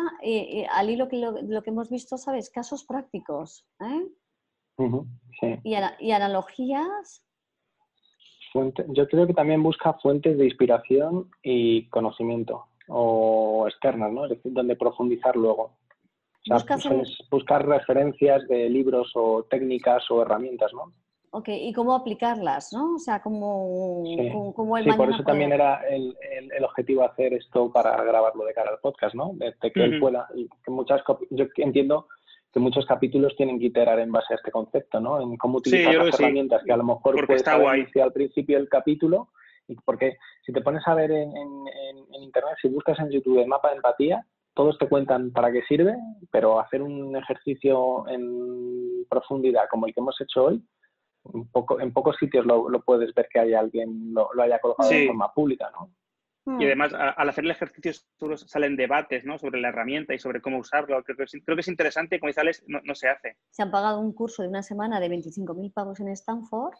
[0.73, 2.51] al hilo que lo, lo que hemos visto, ¿sabes?
[2.51, 4.07] Casos prácticos ¿eh?
[4.77, 5.07] Ujú,
[5.41, 5.59] sí.
[5.65, 7.23] y, ana- y analogías.
[8.53, 14.25] Fuente- yo creo que también busca fuentes de inspiración y conocimiento o externas, ¿no?
[14.25, 15.73] Es decir, donde profundizar luego.
[16.51, 20.93] O sea, sueles buscar referencias de libros o técnicas o herramientas, ¿no?
[21.33, 22.95] Ok, y cómo aplicarlas, ¿no?
[22.95, 24.31] O sea, cómo, Sí.
[24.33, 28.01] cómo, cómo el Sí, por eso también era el, el- el objetivo hacer esto para
[28.05, 29.33] grabarlo de cara al podcast, ¿no?
[29.35, 30.29] De, de que él pueda,
[30.65, 32.07] que muchas, yo entiendo
[32.57, 35.21] que muchos capítulos tienen que iterar en base a este concepto, ¿no?
[35.21, 36.23] En cómo utilizar las que sí.
[36.23, 37.87] herramientas que a lo mejor Porque puedes está guay.
[38.03, 39.29] al principio del capítulo,
[39.69, 43.11] y porque si te pones a ver en, en- en- en internet, si buscas en
[43.11, 45.97] YouTube el mapa de empatía, todos te cuentan para qué sirve,
[46.31, 50.63] pero hacer un ejercicio en profundidad como el que hemos hecho hoy,
[51.25, 54.59] un poco, en pocos sitios lo, lo puedes ver que haya alguien lo, lo haya
[54.61, 55.01] colocado Sí.
[55.01, 55.91] de forma pública, ¿no?
[56.47, 56.61] Hmm.
[56.61, 57.93] Y además, a- al hacer el ejercicio,
[58.47, 59.37] salen debates ¿no?
[59.37, 61.03] sobre la herramienta y sobre cómo usarlo.
[61.03, 63.37] Creo que es, creo que es interesante, como dice Alex, no, no se hace.
[63.51, 66.75] se han pagado un curso de una semana de 25.000 pavos en Stanford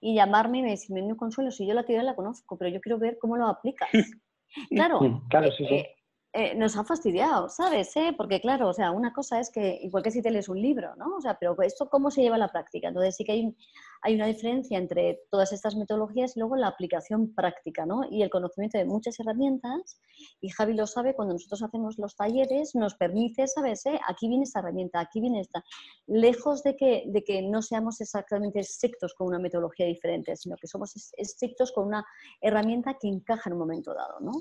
[0.00, 2.80] y llamarme y me decir, "Menudo consuelo, si yo la teoría la conozco, pero yo
[2.80, 3.88] quiero ver cómo lo aplicas.
[4.70, 5.74] claro, Mm, claro, sí, sí.
[5.74, 5.94] eh,
[6.34, 7.96] eh, nos ha fastidiado, ¿sabes?
[7.96, 8.12] eh?
[8.16, 10.94] Porque claro, o sea, una cosa es que, igual que si te lees un libro,
[10.96, 11.16] ¿no?
[11.16, 12.88] O sea, pero esto cómo se lleva a la práctica.
[12.88, 13.56] Entonces sí que hay, un-
[14.02, 18.02] hay una diferencia entre todas estas metodologías y luego la aplicación práctica, ¿no?
[18.10, 20.00] Y el conocimiento de muchas herramientas,
[20.40, 23.84] y Javi lo sabe, cuando nosotros hacemos los talleres, nos permite, ¿sabes?
[23.86, 23.98] eh?
[24.08, 25.62] Aquí viene esta herramienta, aquí viene esta.
[26.06, 30.66] Lejos de que, de que no seamos exactamente estrictos con una metodología diferente, sino que
[30.66, 32.04] somos es- estrictos con una
[32.40, 34.32] herramienta que encaja en un momento dado, ¿no?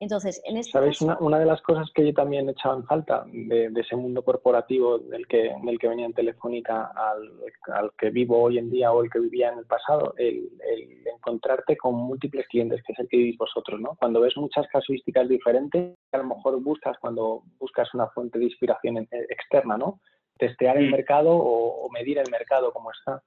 [0.00, 0.98] Entonces, en este ¿Sabéis?
[0.98, 3.80] caso- Una, una de las cosas que yo también he echado en falta de, de
[3.80, 7.30] ese mundo corporativo del que, del que venía en Telefónica al,
[7.74, 11.06] al que vivo hoy en día o el que vivía en el pasado, el, el
[11.06, 13.96] encontrarte con múltiples clientes, que es el que vivís vosotros, ¿no?
[13.98, 18.98] Cuando ves muchas casuísticas diferentes, a lo mejor buscas cuando buscas una fuente de inspiración
[18.98, 20.00] eh, externa, ¿no?
[20.38, 20.92] Testear el Mm.
[20.92, 23.22] mercado o, o medir el mercado como está.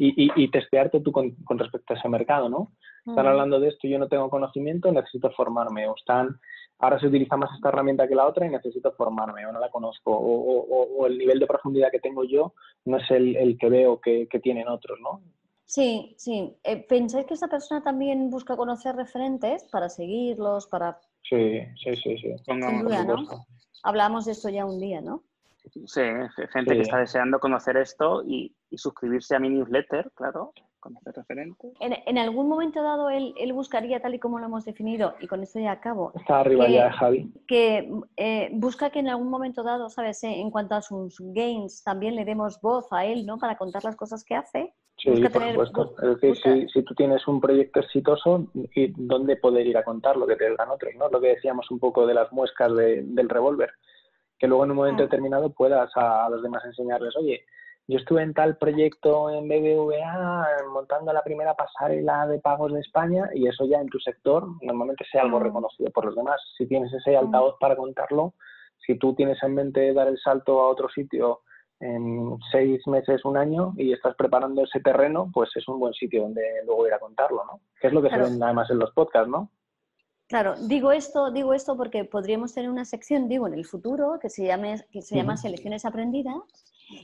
[0.00, 2.72] Y, y, y testearte tú con, con respecto a ese mercado, ¿no?
[3.06, 3.28] están Mm.
[3.28, 6.38] hablando de esto yo no tengo conocimiento, necesito formarme, o están,
[6.78, 9.70] ahora se utiliza más esta herramienta que la otra y necesito formarme, o no la
[9.70, 10.18] conozco, o,
[10.60, 12.54] o- o- el nivel de profundidad que tengo yo
[12.84, 15.20] no es el, el que veo que, que tienen otros, ¿no?
[15.64, 16.56] Sí, sí.
[16.64, 20.98] Eh, ¿Pensáis que esta persona también busca conocer referentes para seguirlos, para...
[21.22, 22.34] Sí, sí, sí, sí.
[22.46, 23.26] Sin duda, ¿no?
[23.82, 25.22] Hablamos de esto ya un día, ¿no?
[25.84, 26.00] Sí,
[26.52, 26.76] gente Sí.
[26.76, 30.52] que está deseando conocer esto y, y suscribirse a mi newsletter, claro,
[31.80, 35.26] En, en algún momento dado él, él buscaría, tal y como lo hemos definido, y
[35.26, 37.32] con esto ya acabo, Está arriba Que- ya de Javi.
[37.46, 40.22] que eh, busca que en algún momento dado, ¿sabes?
[40.24, 43.38] Eh, en cuanto a sus gains, también le demos voz a él, ¿no?
[43.38, 44.72] Para contar las cosas que hace.
[44.96, 45.94] Sí, busca por tener- supuesto.
[46.02, 49.84] Es decir, busca- si, si tú tienes un proyecto exitoso, ¿y ¿dónde poder ir a
[49.84, 50.26] contarlo?
[50.26, 51.08] Que te digan otros, ¿no?
[51.08, 53.70] Lo que decíamos un poco de las muescas de- del revólver.
[54.40, 57.44] que luego en un momento determinado puedas a los demás enseñarles, oye,
[57.88, 63.30] yo estuve en tal proyecto en BBVA montando la primera pasarela de pagos de España
[63.34, 65.44] y eso ya en tu sector normalmente sea algo mm.
[65.44, 66.38] reconocido por los demás.
[66.58, 67.18] Si tienes ese mm.
[67.18, 68.34] altavoz para contarlo,
[68.86, 71.40] si tú tienes en mente dar el salto a otro sitio
[71.80, 76.24] en seis meses, un año y estás preparando ese terreno, pues es un buen sitio
[76.24, 77.60] donde luego ir a contarlo, ¿no?
[77.80, 79.50] Que es lo que se ven además en los podcasts, ¿no?
[80.26, 84.28] Claro, digo esto, digo esto porque podríamos tener una sección, digo, en el futuro que
[84.28, 86.42] se llame, que se llama Selecciones Aprendidas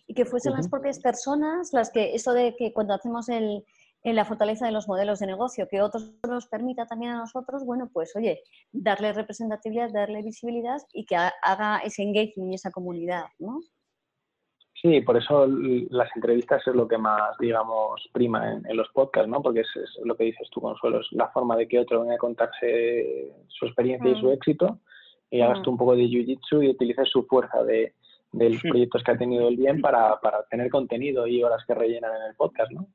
[0.06, 3.64] y que fuesen las propias personas las que, eso de que cuando hacemos el,
[4.04, 7.64] en la fortaleza de los modelos de negocio, que otros nos permita también a nosotros,
[7.64, 13.24] bueno, pues oye, darle representatividad, darle visibilidad y que haga ese engagement y esa comunidad,
[13.38, 13.60] ¿no?
[14.80, 19.40] Sí, por eso las entrevistas es lo que más, digamos, prima en, los podcasts, ¿no?
[19.40, 19.68] Porque es,
[20.04, 23.64] lo que dices tú, Consuelo, es la forma de que otro venga a contarse su
[23.64, 24.32] experiencia y su mm.
[24.32, 24.80] éxito
[25.30, 25.62] y hagas mm.
[25.62, 27.94] tú un poco de jiu-jitsu y utilices su fuerza de,
[28.34, 31.74] de los proyectos que ha tenido el bien para, para, tener contenido y horas que
[31.74, 32.86] rellenan en el podcast, ¿no?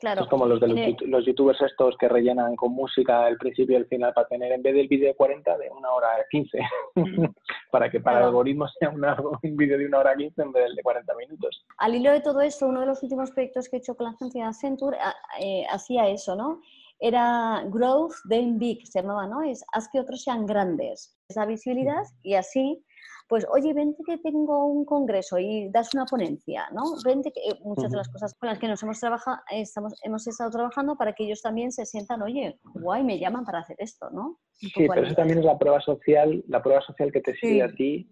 [0.00, 0.22] Claro.
[0.22, 3.86] Es como los de los, youtubers estos que rellenan con música el principio y el
[3.86, 6.58] final para tener en vez del vídeo de 40 de una hora 15.
[7.70, 10.76] para que para el algoritmo sea un vídeo de una hora 15 en vez del
[10.76, 11.66] de 40 minutos.
[11.76, 14.12] Al hilo de todo esto, uno de los últimos proyectos que he hecho con la
[14.12, 14.96] agencia de Accenture
[15.38, 16.62] eh, hacía eso, ¿no?
[16.98, 19.42] Era Growth Then Big, se llamaba, ¿no?
[19.42, 21.14] Es haz que otros sean grandes.
[21.28, 22.82] Esa visibilidad y así
[23.28, 26.82] pues oye, vente que tengo un congreso y das una ponencia, ¿no?
[27.04, 30.26] Vente que eh, muchas de las cosas con las que nos hemos trabajado, estamos, hemos
[30.26, 34.10] estado trabajando para que ellos también se sientan, oye, guay, me llaman para hacer esto,
[34.10, 34.38] ¿no?
[34.52, 37.72] sí, pero eso también es la prueba social, la prueba social que te sigue a
[37.72, 38.08] ti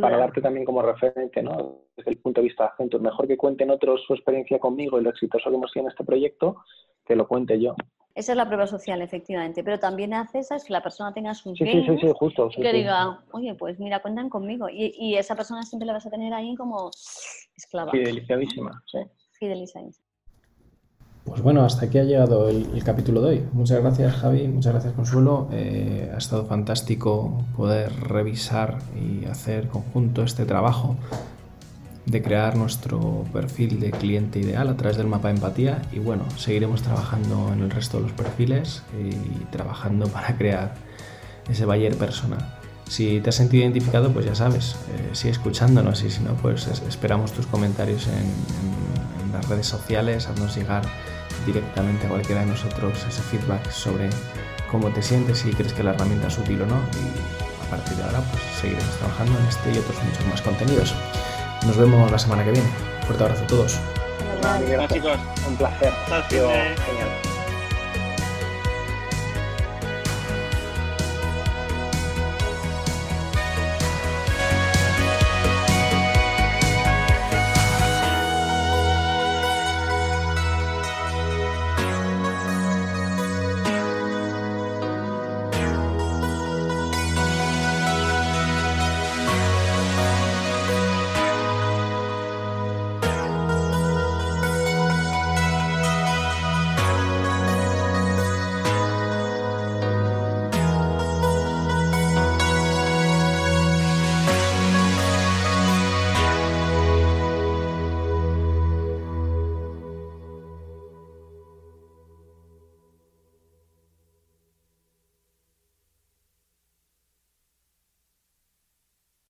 [0.00, 1.82] para darte también como referente, ¿no?
[1.96, 3.02] Desde el punto de vista de Accenture.
[3.02, 6.04] Mejor que cuenten otros su experiencia conmigo y lo exitoso que hemos sido en este
[6.04, 6.56] proyecto,
[7.04, 7.74] que lo cuente yo.
[8.16, 9.62] Esa es la prueba social, efectivamente.
[9.62, 12.72] Pero también hace esa, es que la persona tenga su sí, sí, sí, justo, que
[12.72, 14.68] diga, oye, pues mira, conmigo.
[14.68, 16.90] Y, y, esa persona siempre la vas a tener ahí como
[17.56, 17.90] esclava.
[17.92, 18.98] Fidelizadísima, sí.
[19.38, 20.06] Fidelizadísima.
[21.26, 23.44] Pues bueno, hasta aquí ha llegado el, capítulo de hoy.
[23.52, 25.48] Muchas gracias Javi, muchas gracias Consuelo.
[25.50, 30.96] Eh, ha estado fantástico poder revisar y hacer conjunto este trabajo
[32.04, 36.22] de crear nuestro perfil de cliente ideal a través del mapa de empatía y bueno,
[36.36, 40.74] seguiremos trabajando en el resto de los perfiles y trabajando para crear
[41.50, 42.55] ese Bayer persona.
[42.88, 46.66] Si te has sentido identificado, pues ya sabes, eh, sigue escuchándonos y si no, pues
[46.88, 48.66] esperamos tus comentarios en,
[49.32, 50.82] las redes sociales, haznos llegar
[51.44, 54.08] directamente a cualquiera de nosotros ese feedback sobre
[54.70, 57.96] cómo te sientes, si crees que la herramienta es útil o no y a partir
[57.98, 60.94] de ahora pues seguiremos trabajando en este y otros muchos más contenidos.
[61.66, 62.68] Nos vemos la semana que viene.
[63.06, 63.78] Fuerte abrazo a todos.
[64.88, 65.18] chicos.
[65.48, 65.92] Un placer.
[66.06, 67.25] Genial.